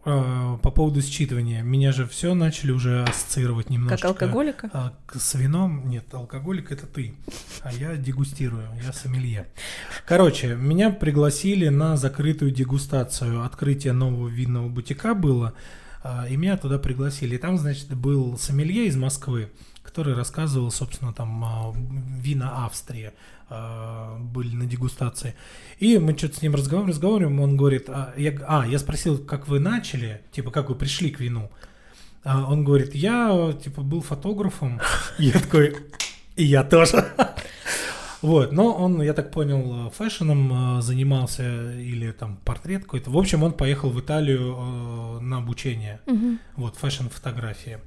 [0.05, 1.61] А, по поводу считывания.
[1.61, 3.97] Меня же все начали уже ассоциировать немножко.
[3.97, 4.69] Как алкоголика?
[4.73, 5.87] А, с вином.
[5.87, 7.15] Нет, алкоголик это ты.
[7.61, 9.47] А я дегустирую, я сомелье.
[10.05, 13.43] Короче, меня пригласили на закрытую дегустацию.
[13.43, 15.53] Открытие нового винного бутика было.
[16.03, 17.35] А, и меня туда пригласили.
[17.35, 19.49] И там, значит, был сомелье из Москвы
[19.83, 21.73] который рассказывал, собственно, там а,
[22.19, 23.11] вина Австрии
[23.49, 25.35] а, были на дегустации.
[25.77, 29.47] И мы что-то с ним разговариваем, разговариваем, он говорит, а я, а, я спросил, как
[29.47, 31.51] вы начали, типа, как вы пришли к вину.
[32.23, 34.79] А он говорит, я, типа, был фотографом.
[35.17, 35.75] Я такой,
[36.35, 37.05] и я тоже.
[38.21, 43.11] Вот, но он, я так понял, фэшеном занимался или там портрет какой-то.
[43.11, 45.99] В общем, он поехал в Италию э, на обучение.
[46.05, 46.37] Угу.
[46.55, 47.79] Вот, фэшн-фотографии.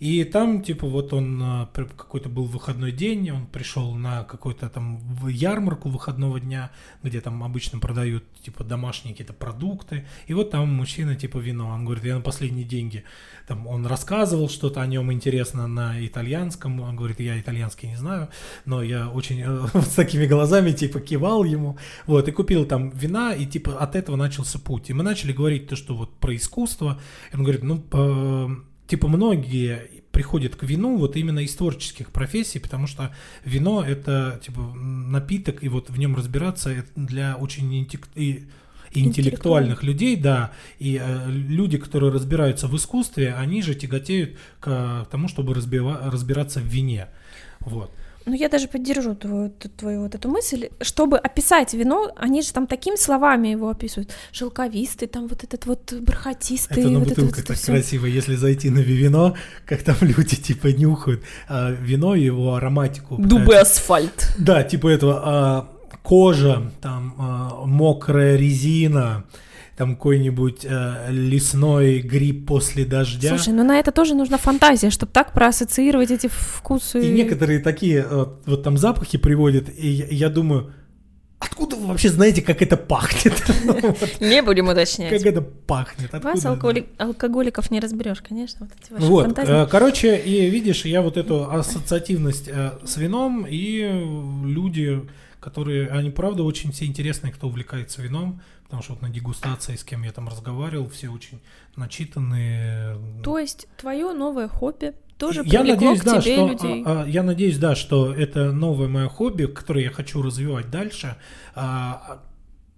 [0.00, 4.98] И там, типа, вот он а, какой-то был выходной день, он пришел на какую-то там
[5.28, 6.70] ярмарку выходного дня,
[7.02, 10.06] где там обычно продают, типа, домашние какие-то продукты.
[10.26, 11.68] И вот там мужчина, типа, вино.
[11.68, 13.04] Он говорит, я на последние деньги.
[13.46, 16.80] Там он рассказывал что-то о нем интересно на итальянском.
[16.80, 18.30] Он говорит, я итальянский не знаю,
[18.64, 21.76] но я очень э, с такими глазами, типа, кивал ему.
[22.06, 24.88] Вот, и купил там вина, и, типа, от этого начался путь.
[24.88, 26.98] И мы начали говорить то, что вот про искусство.
[27.32, 32.88] И он говорит, ну, типа многие приходят к вину вот именно из творческих профессий, потому
[32.88, 33.14] что
[33.44, 38.50] вино это типа напиток, и вот в нем разбираться для очень интеллектуальных
[38.92, 39.84] интеллектуальных.
[39.84, 45.54] людей, да, и э, люди, которые разбираются в искусстве, они же тяготеют к тому, чтобы
[45.54, 47.06] разбива- разбираться в вине,
[47.60, 47.94] вот.
[48.26, 50.68] Ну, я даже поддержу твою, твою вот эту мысль.
[50.80, 54.10] Чтобы описать вино, они же там такими словами его описывают.
[54.30, 56.82] Шелковистый, там вот этот вот бархатистый.
[56.82, 58.06] Это на вот бутылках это, вот так это красиво.
[58.06, 63.16] Если зайти на вино, как там люди типа нюхают а, вино и его ароматику.
[63.16, 64.34] Дубы асфальт.
[64.38, 65.68] Да, типа этого а,
[66.02, 69.24] кожа, там а, мокрая резина,
[69.80, 73.30] там какой-нибудь э, лесной гриб после дождя.
[73.30, 77.00] Слушай, ну на это тоже нужна фантазия, чтобы так проассоциировать эти вкусы.
[77.00, 80.74] И некоторые такие э, вот там запахи приводят, и я, я думаю,
[81.38, 83.32] Откуда вы вообще знаете, как это пахнет?
[84.20, 85.10] Не будем уточнять.
[85.10, 86.12] Как это пахнет?
[86.12, 88.68] Вас, алкоголиков, не разберешь, конечно.
[88.90, 93.90] Вот, э, короче, и видишь, я вот эту ассоциативность э, с вином, и
[94.44, 95.00] люди
[95.40, 99.84] которые, они правда очень все интересные, кто увлекается вином, потому что вот на дегустации, с
[99.84, 101.40] кем я там разговаривал, все очень
[101.76, 102.96] начитанные.
[103.24, 106.82] То есть твое новое хобби тоже я надеюсь, да, тебе что, людей.
[106.86, 111.16] А, а, я надеюсь, да, что это новое мое хобби, которое я хочу развивать дальше,
[111.54, 112.22] а,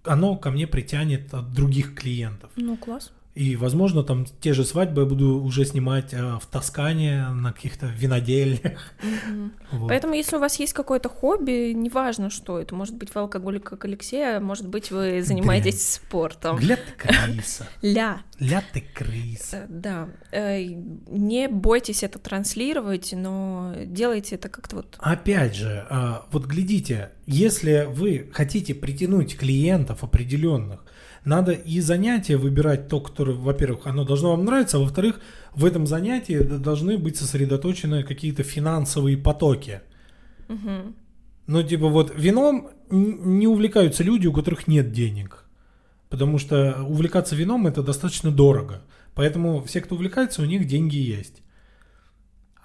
[0.03, 2.51] оно ко мне притянет от других клиентов.
[2.57, 3.13] Ну, класс.
[3.35, 7.87] И, возможно, там те же свадьбы я буду уже снимать э, в Тоскане на каких-то
[7.87, 8.93] винодельнях.
[9.71, 9.87] Вот.
[9.87, 13.85] Поэтому, если у вас есть какое-то хобби, неважно что, это может быть вы алкоголик, как
[13.85, 16.07] Алексей, а может быть вы занимаетесь Дрянь.
[16.07, 16.59] спортом.
[16.59, 17.67] Ля ты крыса.
[17.81, 18.21] Ля.
[18.37, 19.57] Ля ты крыса.
[19.57, 20.09] Э, да.
[20.31, 24.95] Э, не бойтесь это транслировать, но делайте это как-то вот...
[24.99, 25.87] Опять же,
[26.31, 30.85] вот глядите, если вы хотите притянуть клиентов определенных,
[31.25, 35.21] надо и занятие выбирать то, которое, во-первых, оно должно вам нравиться, а во-вторых,
[35.53, 39.81] в этом занятии должны быть сосредоточены какие-то финансовые потоки.
[40.49, 40.93] Угу.
[41.47, 45.45] Ну, типа вот вином не увлекаются люди, у которых нет денег.
[46.09, 48.81] Потому что увлекаться вином это достаточно дорого.
[49.15, 51.41] Поэтому все, кто увлекается, у них деньги есть.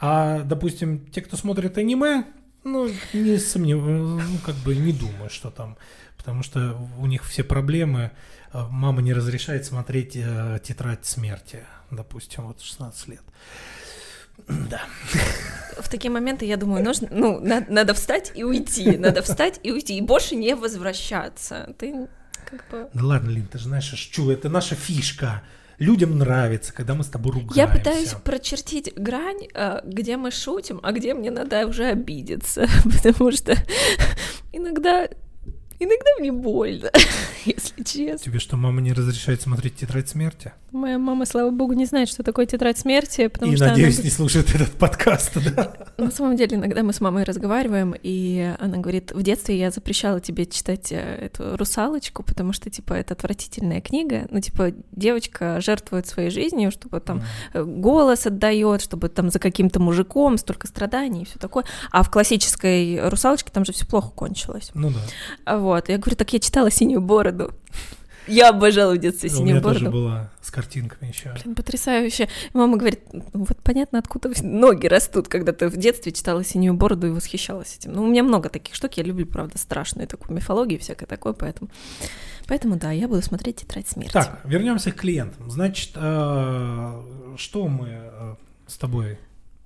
[0.00, 2.24] А, допустим, те, кто смотрит аниме,
[2.64, 5.76] ну, не сомневаюсь, ну, как бы не думаю, что там.
[6.16, 8.10] Потому что у них все проблемы
[8.52, 13.22] мама не разрешает смотреть э, тетрадь смерти, допустим, вот 16 лет.
[14.70, 14.82] Да.
[15.78, 19.72] В такие моменты, я думаю, нужно, ну, надо, надо встать и уйти, надо встать и
[19.72, 21.74] уйти, и больше не возвращаться.
[21.78, 22.08] Ты
[22.44, 22.88] как бы...
[22.94, 25.42] Да ладно, Лин, ты же знаешь, что это наша фишка.
[25.78, 27.60] Людям нравится, когда мы с тобой ругаемся.
[27.60, 33.30] Я пытаюсь прочертить грань, э, где мы шутим, а где мне надо уже обидеться, потому
[33.30, 33.54] что
[34.52, 35.08] иногда
[35.80, 36.90] Иногда мне больно,
[37.44, 38.18] если честно.
[38.18, 40.52] Тебе что, мама не разрешает смотреть «Тетрадь смерти»?
[40.72, 44.04] Моя мама, слава богу, не знает, что такое «Тетрадь смерти», потому и, что надеюсь, она...
[44.04, 45.72] не слушает этот подкаст, да?
[45.98, 50.20] На самом деле, иногда мы с мамой разговариваем, и она говорит, в детстве я запрещала
[50.20, 56.06] тебе читать э, эту «Русалочку», потому что, типа, это отвратительная книга, ну, типа, девочка жертвует
[56.08, 57.22] своей жизнью, чтобы там
[57.54, 57.80] mm.
[57.80, 61.64] голос отдает, чтобы там за каким-то мужиком столько страданий и все такое.
[61.92, 64.70] А в классической «Русалочке» там же все плохо кончилось.
[64.74, 65.00] Ну да.
[65.44, 67.52] А вот, я говорю, так я читала «Синюю бороду».
[68.28, 69.68] Я обожала в детстве синюю бороду.
[69.68, 71.34] У меня тоже была с картинками еще.
[71.42, 72.28] Блин, потрясающе.
[72.52, 77.06] Мама говорит, ну, вот понятно, откуда ноги растут, когда ты в детстве читала синюю бороду
[77.06, 77.92] и восхищалась этим.
[77.92, 81.70] Ну, у меня много таких штук, я люблю, правда, страшную такую мифологию, всякое такое, поэтому...
[82.46, 84.12] Поэтому да, я буду смотреть «Тетрадь смерти».
[84.12, 85.50] Так, вернемся к клиентам.
[85.50, 87.02] Значит, э,
[87.36, 88.34] что мы э,
[88.66, 89.18] с тобой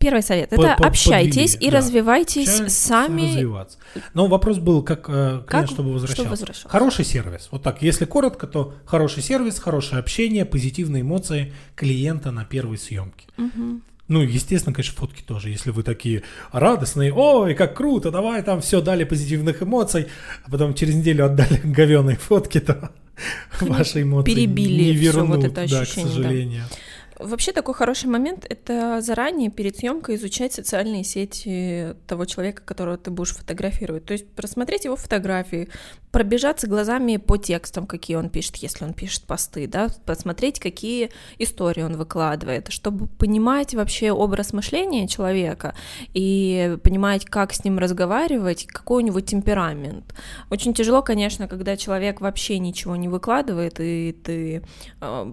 [0.02, 1.78] Первый совет– это общайтесь и да.
[1.78, 3.28] развивайтесь Общайтесь, сами.
[3.28, 3.78] Развиваться.
[4.14, 6.22] Но вопрос был, как э, клиент, как, чтобы возвращался.
[6.22, 6.68] Чтобы возвращался.
[6.68, 7.48] Хороший сервис.
[7.50, 13.26] Вот так, если коротко, то хороший сервис, хорошее общение, позитивные эмоции клиента на первой съемке.
[13.38, 13.80] Угу.
[14.08, 15.48] Ну, естественно, конечно, фотки тоже.
[15.48, 20.08] Если вы такие радостные, ой, как круто, давай там все дали позитивных эмоций,
[20.44, 22.90] а потом через неделю отдали говеные фотки, то
[23.60, 26.64] ваши эмоции Перебили не вернут, вот это ощущение, да, к сожалению.
[26.68, 26.76] Да.
[27.22, 33.10] Вообще такой хороший момент— это заранее перед съемкой изучать социальные сети того человека, которого ты
[33.10, 34.04] будешь фотографировать.
[34.04, 35.68] То есть просмотреть его фотографии,
[36.12, 41.82] пробежаться глазами по текстам, какие он пишет, если он пишет посты, да, посмотреть, какие истории
[41.82, 45.74] он выкладывает, чтобы понимать вообще образ мышления человека
[46.12, 50.14] и понимать, как с ним разговаривать, какой у него темперамент.
[50.50, 54.62] Очень тяжело, конечно, когда человек вообще ничего не выкладывает, и ты
[55.00, 55.32] э,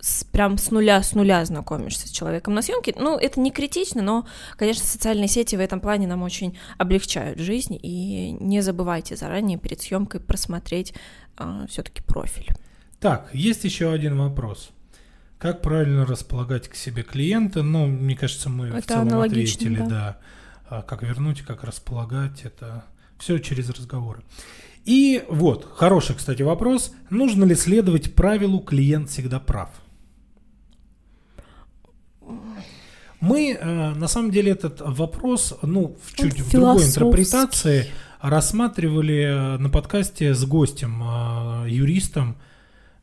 [0.00, 2.94] с, прям с нуля, с нуля знакомишься с человеком на съемке.
[2.98, 7.78] Ну, это не критично, но, конечно, социальные сети в этом плане нам очень облегчают жизнь,
[7.80, 10.94] и не забывайте заранее перед съемкой просмотреть
[11.36, 12.48] а, все-таки профиль.
[13.00, 14.70] Так, есть еще один вопрос.
[15.38, 17.62] Как правильно располагать к себе клиента?
[17.62, 19.86] Ну, мне кажется, мы это в целом ответили, да.
[19.86, 20.18] да.
[20.68, 22.84] А как вернуть, как располагать, это
[23.18, 24.22] все через разговоры.
[24.84, 26.92] И вот, хороший, кстати, вопрос.
[27.10, 29.70] Нужно ли следовать правилу «клиент всегда прав»?
[33.22, 37.86] Мы, э, на самом деле, этот вопрос, ну, в чуть в другой интерпретации
[38.20, 42.36] рассматривали э, на подкасте с гостем, э, юристом.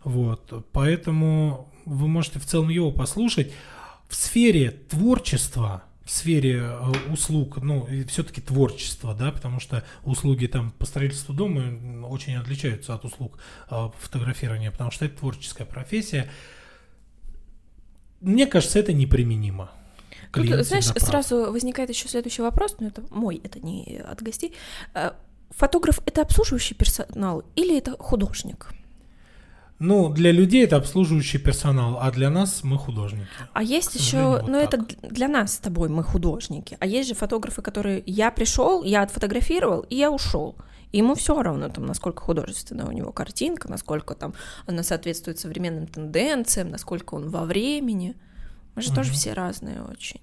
[0.04, 3.54] Вот, поэтому вы можете в целом его послушать.
[4.10, 6.70] В сфере творчества, в сфере
[7.10, 11.62] услуг, ну, все-таки творчество, да, потому что услуги там по строительству дома
[12.08, 13.40] очень отличаются от услуг
[14.00, 16.30] фотографирования, потому что это творческая профессия.
[18.22, 19.72] Мне кажется, это неприменимо.
[20.32, 24.54] Тут, знаешь, сразу возникает еще следующий вопрос, но это мой, это не от гостей.
[24.94, 25.12] Э,
[25.50, 28.70] фотограф это обслуживающий персонал или это художник?
[29.80, 33.28] Ну, для людей это обслуживающий персонал, а для нас мы художники.
[33.54, 34.74] А есть еще, вот ну так.
[34.74, 39.04] это для нас с тобой мы художники, а есть же фотографы, которые я пришел, я
[39.04, 40.56] отфотографировал и я ушел.
[40.92, 44.34] Ему все равно, там, насколько художественная у него картинка, насколько там
[44.66, 48.16] она соответствует современным тенденциям, насколько он во времени.
[48.76, 48.98] Мы же угу.
[48.98, 50.22] тоже все разные очень.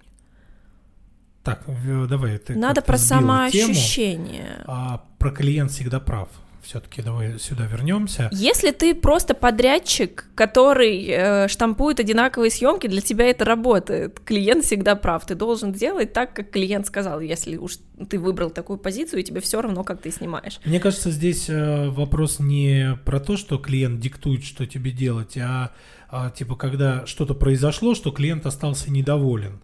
[1.45, 1.65] Так,
[2.09, 2.39] давай.
[2.39, 4.55] Ты Надо про самоощущение.
[4.57, 6.29] Тему, а про клиент всегда прав
[6.67, 8.29] все-таки давай сюда вернемся.
[8.33, 14.19] Если ты просто подрядчик, который э, штампует одинаковые съемки, для тебя это работает.
[14.21, 15.25] Клиент всегда прав.
[15.25, 17.79] Ты должен делать так, как клиент сказал, если уж
[18.11, 20.59] ты выбрал такую позицию, и тебе все равно, как ты снимаешь.
[20.65, 25.73] Мне кажется, здесь э, вопрос не про то, что клиент диктует, что тебе делать, а,
[26.09, 29.61] а типа когда что-то произошло, что клиент остался недоволен.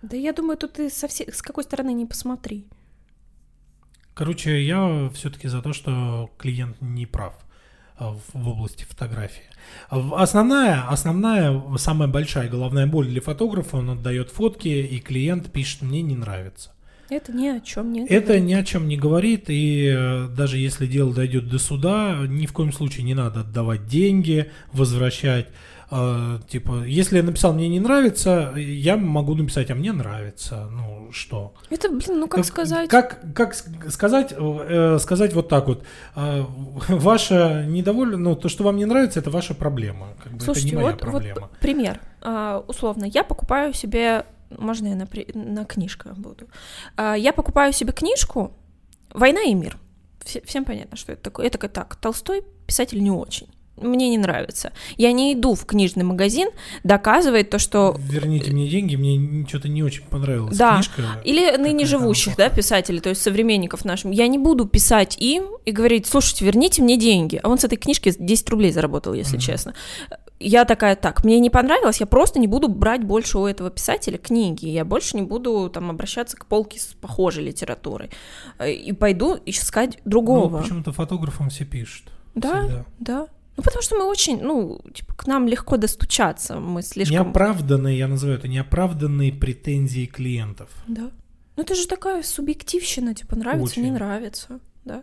[0.00, 2.66] Да я думаю, тут ты со всей, с какой стороны не посмотри.
[4.18, 7.34] Короче, я все-таки за то, что клиент не прав
[7.96, 9.44] а, в области фотографии.
[9.90, 16.02] Основная, основная, самая большая головная боль для фотографа, он отдает фотки, и клиент пишет, мне
[16.02, 16.72] не нравится.
[17.10, 18.22] Это ни о чем не говорит.
[18.24, 22.46] Это ни о чем не говорит, и э, даже если дело дойдет до суда, ни
[22.46, 25.46] в коем случае не надо отдавать деньги, возвращать.
[25.90, 30.68] Э, типа, если я написал «мне не нравится», я могу написать «а мне нравится».
[30.70, 31.54] Ну, что?
[31.70, 32.90] Это, блин, ну как, как сказать?
[32.90, 35.84] Как, как сказать, э, сказать вот так вот.
[36.14, 36.44] Э,
[36.88, 40.08] ваше недовольно, ну, то, что вам не нравится, это ваша проблема.
[40.22, 41.40] Как бы Слушайте, это не моя вот, проблема.
[41.40, 42.00] вот пример.
[42.20, 46.48] Uh, условно, я покупаю себе, можно я на, на книжка буду.
[46.96, 48.52] Uh, я покупаю себе книжку
[49.14, 49.78] «Война и мир».
[50.44, 51.48] Всем понятно, что это такое.
[51.48, 53.48] Такая, так, Толстой писатель не очень
[53.80, 54.72] мне не нравится.
[54.96, 56.48] Я не иду в книжный магазин
[56.84, 57.96] доказывать то, что...
[57.98, 60.56] Верните мне деньги, мне что-то не очень понравилось.
[60.56, 64.10] Да, книжка, или ныне живущих, да, писателей, то есть современников нашим.
[64.10, 67.40] Я не буду писать им и говорить, слушайте, верните мне деньги.
[67.42, 69.42] А он с этой книжки 10 рублей заработал, если mm-hmm.
[69.42, 69.74] честно.
[70.40, 74.18] Я такая, так, мне не понравилось, я просто не буду брать больше у этого писателя
[74.18, 78.10] книги, я больше не буду там обращаться к полке с похожей литературой.
[78.58, 80.58] Э, и пойду искать другого.
[80.58, 82.04] Ну, почему-то фотографам все пишут.
[82.34, 82.84] Да, всегда.
[83.00, 83.26] да.
[83.58, 87.16] Ну, потому что мы очень, ну, типа, к нам легко достучаться, мы слишком...
[87.16, 90.70] Неоправданные, я называю это, неоправданные претензии клиентов.
[90.86, 91.10] Да.
[91.56, 93.82] Ну, это же такая субъективщина, типа, нравится, очень.
[93.82, 95.02] не нравится, да.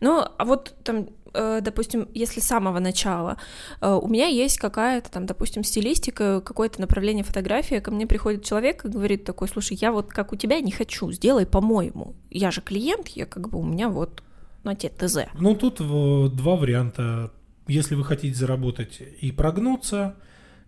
[0.00, 3.38] Ну, а вот там, э, допустим, если с самого начала
[3.80, 8.84] э, у меня есть какая-то там, допустим, стилистика, какое-то направление фотографии, ко мне приходит человек
[8.84, 12.14] и говорит такой, слушай, я вот как у тебя не хочу, сделай по-моему.
[12.28, 14.22] Я же клиент, я как бы, у меня вот
[14.62, 15.20] на те ТЗ.
[15.38, 17.32] Ну, тут два варианта
[17.66, 20.16] если вы хотите заработать и прогнуться,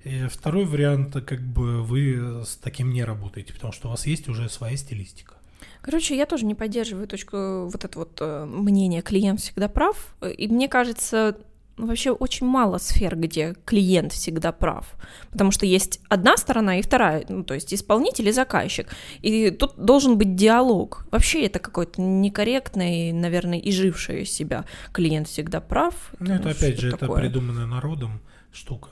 [0.05, 4.29] и второй вариант, как бы вы с таким не работаете, потому что у вас есть
[4.29, 5.35] уже своя стилистика.
[5.83, 10.49] Короче, я тоже не поддерживаю точку вот это вот э, мнение клиент всегда прав, и
[10.49, 11.39] мне кажется,
[11.77, 14.95] вообще очень мало сфер, где клиент всегда прав,
[15.31, 18.89] потому что есть одна сторона и вторая, ну, то есть исполнитель и заказчик,
[19.21, 21.07] и тут должен быть диалог.
[21.11, 25.95] Вообще это какой-то некорректный, наверное, и живший себя клиент всегда прав.
[26.19, 27.09] Ну, это ну, опять же, такое?
[27.09, 28.21] это придуманная народом
[28.53, 28.91] штука.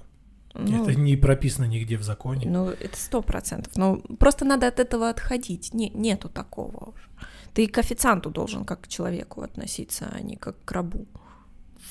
[0.54, 2.48] Ну, это не прописано нигде в законе.
[2.48, 3.76] Ну, это сто процентов.
[3.76, 5.74] Но просто надо от этого отходить.
[5.74, 7.08] Не, нету такого уже.
[7.54, 11.06] Ты к официанту должен как к человеку относиться, а не как к рабу.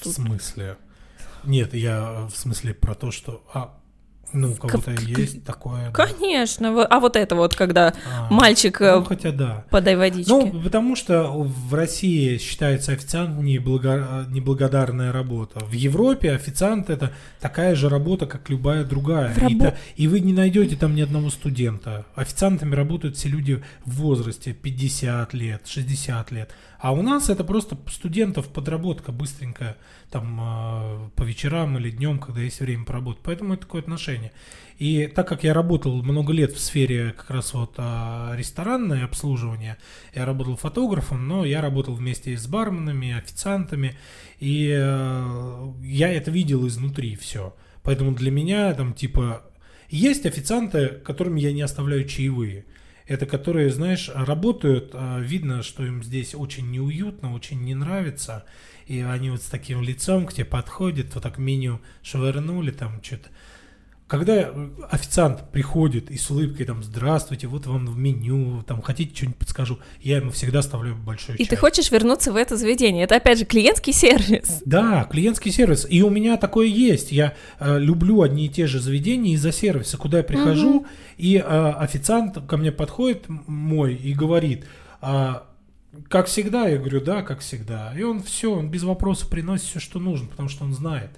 [0.01, 0.77] В смысле?
[1.43, 3.45] Нет, я в смысле про то, что...
[3.53, 3.81] А,
[4.33, 5.91] ну, у кого-то есть такое.
[5.91, 6.73] Конечно.
[6.73, 6.85] Да.
[6.85, 9.65] А вот это вот, когда а, мальчик ну, э, хотя да.
[9.69, 10.29] подай водички.
[10.29, 14.25] Ну, потому что в России считается официант неблаго...
[14.29, 15.59] неблагодарная работа.
[15.59, 19.33] В Европе официант это такая же работа, как любая другая.
[19.35, 19.49] Рабо...
[19.49, 19.75] И, та...
[19.95, 22.05] и вы не найдете там ни одного студента.
[22.15, 26.49] Официантами работают все люди в возрасте 50 лет, 60 лет.
[26.79, 29.77] А у нас это просто студентов подработка быстренькая,
[30.11, 33.21] там э, по вечерам или днем, когда есть время поработать.
[33.23, 34.22] Поэтому это такое отношение.
[34.79, 39.77] И так как я работал много лет в сфере как раз вот а, ресторанное обслуживание,
[40.15, 43.95] я работал фотографом, но я работал вместе с барменами, официантами,
[44.39, 47.55] и э, я это видел изнутри все.
[47.83, 49.43] Поэтому для меня там типа
[49.89, 52.65] есть официанты, которым я не оставляю чаевые.
[53.05, 58.45] Это которые, знаешь, работают, а, видно, что им здесь очень неуютно, очень не нравится,
[58.87, 63.29] и они вот с таким лицом к тебе подходят, вот так меню швырнули, там что-то
[64.07, 64.49] когда
[64.89, 69.79] официант приходит и с улыбкой там «Здравствуйте, вот вам в меню, там хотите что-нибудь подскажу»,
[70.01, 71.47] я ему всегда ставлю большой И чай.
[71.47, 73.05] ты хочешь вернуться в это заведение.
[73.05, 74.61] Это, опять же, клиентский сервис.
[74.65, 75.87] Да, клиентский сервис.
[75.89, 77.11] И у меня такое есть.
[77.11, 80.87] Я э, люблю одни и те же заведения из-за сервиса, куда я прихожу, угу.
[81.17, 84.65] и э, официант ко мне подходит мой и говорит
[85.01, 85.33] э,
[86.09, 87.93] как всегда, я говорю, да, как всегда.
[87.95, 91.11] И он все, он без вопросов приносит все, что нужно, потому что он знает.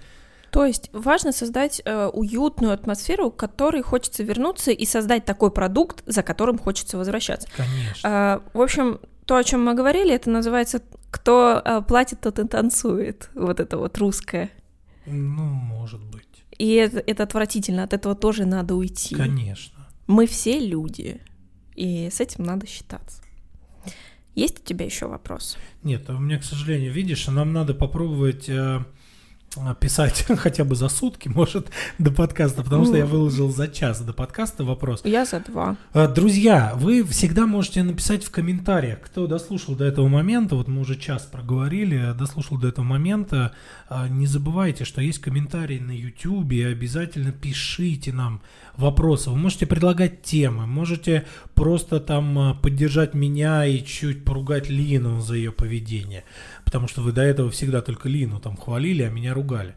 [0.55, 6.01] То есть важно создать э, уютную атмосферу, к которой хочется вернуться и создать такой продукт,
[6.05, 7.49] за которым хочется возвращаться.
[7.57, 8.07] Конечно.
[8.07, 10.81] Э, в общем, то, о чем мы говорили, это называется
[11.11, 13.29] кто э, платит, тот и танцует.
[13.33, 14.49] Вот это вот русское.
[15.05, 16.45] Ну, может быть.
[16.57, 19.13] И это, это отвратительно, от этого тоже надо уйти.
[19.13, 19.85] Конечно.
[20.07, 21.19] Мы все люди,
[21.75, 23.21] и с этим надо считаться.
[24.35, 25.57] Есть у тебя еще вопрос?
[25.83, 28.85] Нет, у меня, к сожалению, видишь, нам надо попробовать э,
[29.79, 34.13] писать хотя бы за сутки, может, до подкаста, потому что я выложил за час до
[34.13, 35.01] подкаста вопрос.
[35.03, 35.77] Я за два.
[35.93, 40.81] Э, друзья, вы всегда можете написать в комментариях, кто дослушал до этого момента, вот мы
[40.81, 43.53] уже час проговорили, дослушал до этого момента,
[43.89, 48.41] э, не забывайте, что есть комментарии на YouTube, и обязательно пишите нам
[48.77, 49.29] вопросы.
[49.29, 55.35] Вы можете предлагать темы, можете просто там э, поддержать меня и чуть поругать Лину за
[55.35, 56.23] ее поведение
[56.65, 59.75] потому что вы до этого всегда только Лину там хвалили, а меня ругали.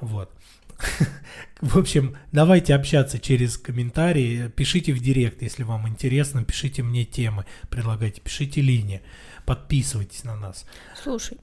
[0.00, 0.30] Вот.
[1.60, 7.44] В общем, давайте общаться через комментарии, пишите в директ, если вам интересно, пишите мне темы,
[7.68, 9.02] предлагайте, пишите Лине,
[9.44, 10.64] подписывайтесь на нас.
[11.00, 11.38] Слушай,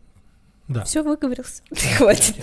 [0.67, 0.83] да.
[0.83, 1.63] Все выговорился.
[1.97, 2.35] Хватит.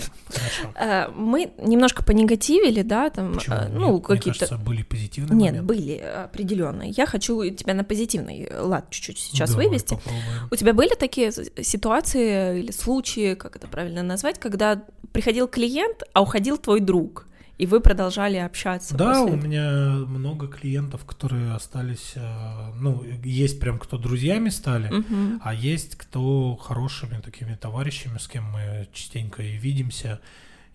[0.73, 3.55] А, мы немножко понегативили, да, там, Почему?
[3.55, 4.57] А, ну, какие-то.
[4.57, 5.61] были позитивные Нет, моменты.
[5.61, 6.89] были определенные.
[6.89, 9.93] Я хочу тебя на позитивный лад чуть-чуть сейчас Давай, вывести.
[9.93, 10.47] Попробуем.
[10.49, 16.21] У тебя были такие ситуации или случаи, как это правильно назвать, когда приходил клиент, а
[16.21, 17.27] уходил твой друг?
[17.57, 18.97] И вы продолжали общаться.
[18.97, 25.39] Да, у меня много клиентов, которые остались, э, ну, есть прям кто друзьями стали, угу.
[25.41, 30.19] а есть кто хорошими такими товарищами, с кем мы частенько и видимся,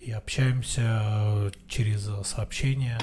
[0.00, 2.98] и общаемся э, через сообщения,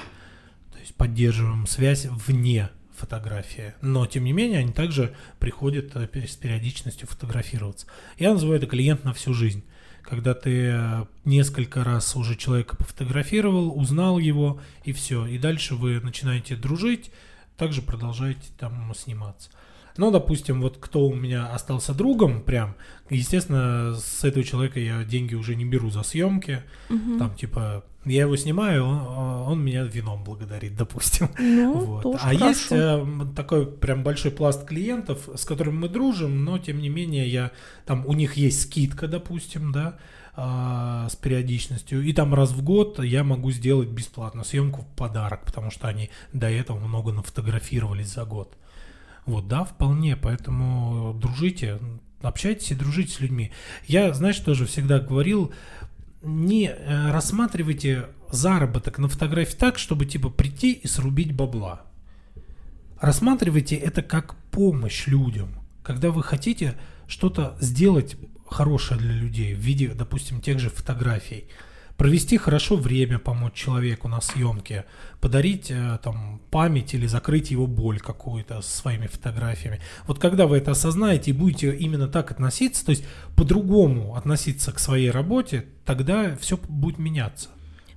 [0.72, 3.74] то есть поддерживаем связь вне фотографии.
[3.80, 7.86] Но, тем не менее, они также приходят э, с периодичностью фотографироваться.
[8.18, 9.62] Я называю это клиент на всю жизнь
[10.08, 15.26] когда ты э, несколько раз уже человека пофотографировал, узнал его, и все.
[15.26, 17.10] И дальше вы начинаете дружить,
[17.58, 19.50] также продолжаете там сниматься.
[19.98, 22.76] Ну, допустим, вот кто у меня остался другом, прям,
[23.10, 26.62] естественно, с этого человека я деньги уже не беру за съемки.
[26.88, 27.18] Угу.
[27.18, 31.30] Там, типа, я его снимаю, он, он меня вином благодарит, допустим.
[31.36, 32.02] Ну, вот.
[32.02, 32.46] тоже а хорошо.
[32.46, 37.28] есть э, такой прям большой пласт клиентов, с которыми мы дружим, но тем не менее
[37.28, 37.50] я
[37.84, 39.98] там у них есть скидка, допустим, да,
[40.36, 45.44] э, с периодичностью, и там раз в год я могу сделать бесплатно съемку в подарок,
[45.44, 48.56] потому что они до этого много нафотографировались за год.
[49.28, 51.78] Вот, да, вполне, поэтому дружите,
[52.22, 53.52] общайтесь и дружите с людьми.
[53.86, 55.52] Я, знаешь, тоже всегда говорил,
[56.22, 61.82] не э, рассматривайте заработок на фотографии так, чтобы типа прийти и срубить бабла.
[62.98, 65.50] Рассматривайте это как помощь людям,
[65.82, 68.16] когда вы хотите что-то сделать
[68.48, 71.44] хорошее для людей в виде, допустим, тех же фотографий
[71.98, 74.84] провести хорошо время, помочь человеку на съемке,
[75.20, 79.80] подарить э, там память или закрыть его боль какую-то своими фотографиями.
[80.06, 83.04] Вот когда вы это осознаете и будете именно так относиться, то есть
[83.36, 87.48] по-другому относиться к своей работе, тогда все будет меняться.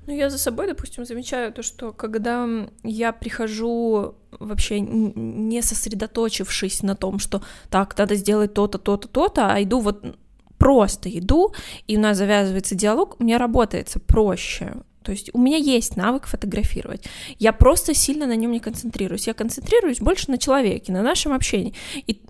[0.07, 2.49] Ну, я за собой, допустим, замечаю то, что когда
[2.83, 9.61] я прихожу вообще не сосредоточившись на том, что так, надо сделать то-то, то-то, то-то, а
[9.61, 10.17] иду вот
[10.61, 11.53] просто иду,
[11.87, 14.73] и у нас завязывается диалог, мне работается проще.
[15.01, 17.05] То есть у меня есть навык фотографировать.
[17.39, 19.25] Я просто сильно на нем не концентрируюсь.
[19.25, 21.73] Я концентрируюсь больше на человеке, на нашем общении.
[22.05, 22.21] И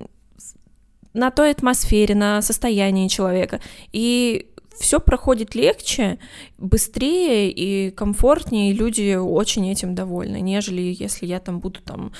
[1.14, 3.60] на той атмосфере, на состоянии человека.
[3.92, 4.48] И
[4.80, 6.20] все проходит легче,
[6.58, 12.14] быстрее и комфортнее, и люди очень этим довольны, нежели если я там буду там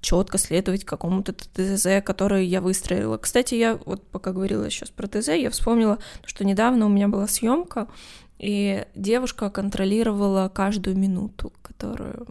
[0.00, 3.16] четко следовать какому-то ТЗ, который я выстроила.
[3.16, 7.26] Кстати, я вот пока говорила сейчас про ТЗ, я вспомнила, что недавно у меня была
[7.26, 7.88] съемка,
[8.38, 12.26] и девушка контролировала каждую минуту, которую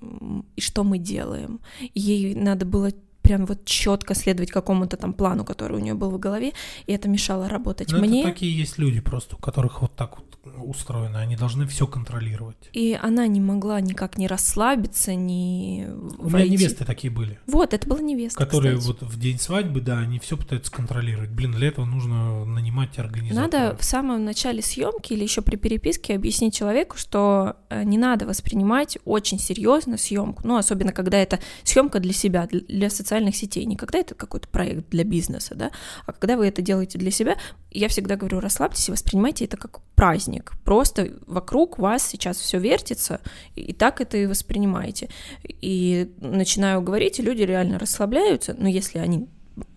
[0.55, 1.59] и что мы делаем.
[1.93, 2.91] Ей надо было
[3.23, 6.51] прям вот четко следовать какому-то там плану, который у нее был в голове,
[6.85, 8.21] и это мешало работать Но мне.
[8.21, 12.69] Это такие есть люди просто, у которых вот так вот устроено, они должны все контролировать.
[12.73, 15.87] И она не могла никак не расслабиться, ни
[16.17, 17.39] У меня невесты такие были.
[17.47, 18.99] Вот, это была невеста, Которые кстати.
[19.01, 21.29] вот в день свадьбы, да, они все пытаются контролировать.
[21.29, 23.41] Блин, для этого нужно нанимать организатора.
[23.41, 28.25] Надо в самом начале съемки или еще при переписке объяснить человеку, что э, не надо
[28.25, 33.75] воспринимать очень серьезно съемку, ну, особенно когда это съемка для себя, для социальных сетей, не
[33.75, 35.71] когда это какой-то проект для бизнеса, да,
[36.05, 37.37] а когда вы это делаете для себя,
[37.71, 40.32] я всегда говорю, расслабьтесь и воспринимайте это как праздник.
[40.63, 43.21] Просто вокруг вас сейчас все вертится,
[43.55, 45.09] и так это и воспринимаете.
[45.43, 49.27] И начинаю говорить, и люди реально расслабляются, но если они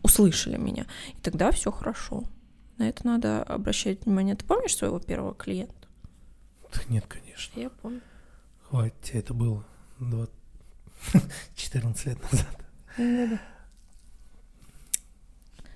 [0.02, 2.24] услышали меня, и тогда все хорошо.
[2.78, 4.36] На это надо обращать внимание.
[4.36, 5.74] Ты помнишь своего первого клиента?
[6.88, 7.58] Нет, конечно.
[7.58, 8.00] Я помню.
[8.68, 9.64] Хватит, это было
[9.98, 10.30] 20...
[11.56, 13.40] 14 лет назад.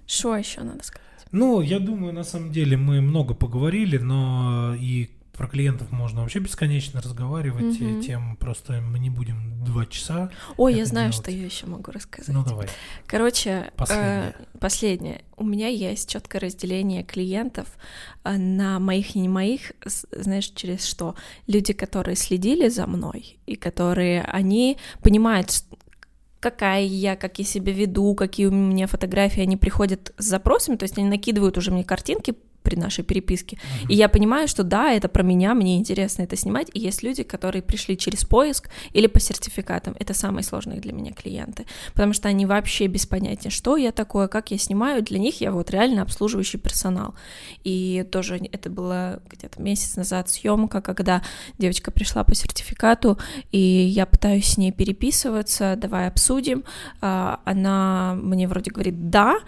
[0.07, 1.10] Что еще надо сказать?
[1.33, 5.11] Ну, я думаю, на самом деле мы много поговорили, но и
[5.41, 10.31] про клиентов можно вообще бесконечно разговаривать, и тем просто мы не будем два часа.
[10.59, 11.25] Ой, я знаю, делать.
[11.25, 12.35] что я еще могу рассказать.
[12.35, 12.69] Ну, давай.
[13.07, 14.35] Короче, Последнее.
[14.39, 15.25] э, последнее.
[15.39, 17.69] У меня есть четкое разделение клиентов
[18.23, 19.73] э, на моих и не моих,
[20.13, 21.15] знаешь, через что?
[21.47, 25.65] Люди, которые следили за мной, и которые, они понимают,
[26.41, 30.85] какая я, как я себя веду, какие у меня фотографии, они приходят с запросами, то
[30.85, 33.59] есть они накидывают уже мне картинки при нашей переписке,
[33.89, 36.69] и я понимаю, что да, это про меня, мне интересно это снимать.
[36.73, 39.97] И есть люди, которые пришли через поиск или по сертификатам.
[39.99, 44.29] Это самые сложные для меня клиенты, потому что они вообще без понятия, что я такое,
[44.29, 45.03] как я снимаю.
[45.03, 47.15] Для них я вот реально обслуживающий персонал.
[47.65, 51.23] И тоже это было где-то месяц назад съемка, когда
[51.59, 53.19] девочка пришла по сертификату,
[53.53, 56.65] и я пытаюсь с ней переписываться, давай обсудим.
[57.01, 59.39] А, Она мне вроде говорит «да»,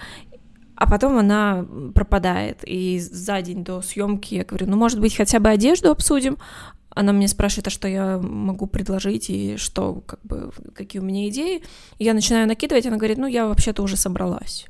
[0.83, 1.65] а потом она
[1.95, 2.65] пропадает.
[2.67, 6.39] И за день до съемки я говорю, ну, может быть, хотя бы одежду обсудим.
[6.91, 11.29] Она мне спрашивает, а что я могу предложить и что, как бы, какие у меня
[11.29, 11.63] идеи.
[11.99, 14.67] И я начинаю накидывать, она говорит, ну, я вообще-то уже собралась.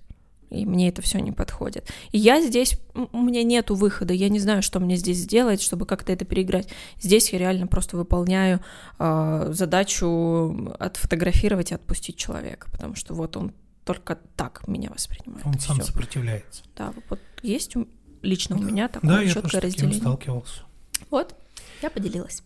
[0.50, 1.88] И мне это все не подходит.
[2.10, 5.86] И я здесь, у меня нету выхода, я не знаю, что мне здесь сделать, чтобы
[5.86, 6.68] как-то это переиграть.
[7.00, 8.60] Здесь я реально просто выполняю
[8.98, 13.52] э, задачу отфотографировать и отпустить человека, потому что вот он
[13.84, 15.44] только так меня воспринимает.
[15.46, 15.86] Он сам всё.
[15.86, 16.62] сопротивляется.
[16.76, 17.88] Да, вот есть у-
[18.22, 18.64] лично у Да.
[18.64, 20.00] меня такое Да, я четкое таким разделение.
[20.00, 20.60] сталкивался.
[21.10, 21.34] Вот,
[21.82, 22.42] я поделилась.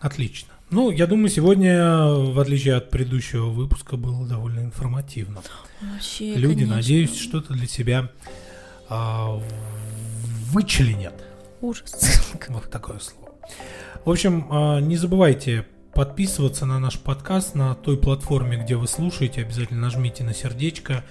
[0.00, 0.48] Отлично.
[0.70, 5.40] Ну, я думаю, сегодня, в отличие от предыдущего выпуска, было довольно информативно.
[5.80, 6.76] Вообще, Люди, конечно.
[6.76, 8.10] надеюсь, что-то для себя
[8.88, 9.40] а,
[10.50, 11.14] вычленят.
[11.60, 11.94] Ужас.
[12.48, 13.34] Вот такое слово.
[14.04, 19.42] В общем, а, не забывайте подписываться на наш подкаст на той платформе, где вы слушаете.
[19.42, 21.04] Обязательно нажмите на сердечко,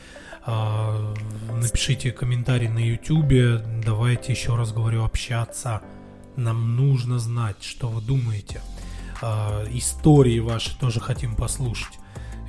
[0.46, 1.14] а,
[1.54, 3.62] напишите комментарий на YouTube.
[3.84, 5.82] Давайте еще раз говорю, общаться.
[6.36, 8.62] Нам нужно знать, что вы думаете.
[9.22, 12.00] А, Истории ваши тоже хотим послушать.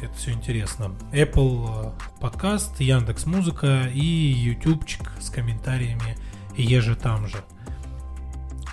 [0.03, 0.93] Это все интересно.
[1.13, 6.17] Apple а, подкаст, Яндекс Музыка и ютубчик с комментариями
[6.57, 7.45] еже там же.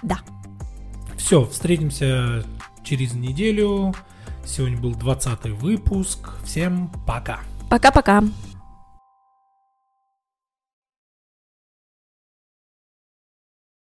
[0.02, 0.20] Да.
[1.16, 2.44] Все, встретимся
[2.84, 3.94] через неделю.
[4.46, 6.30] Сегодня был 20 выпуск.
[6.44, 7.40] Всем пока.
[7.70, 8.24] Пока-пока.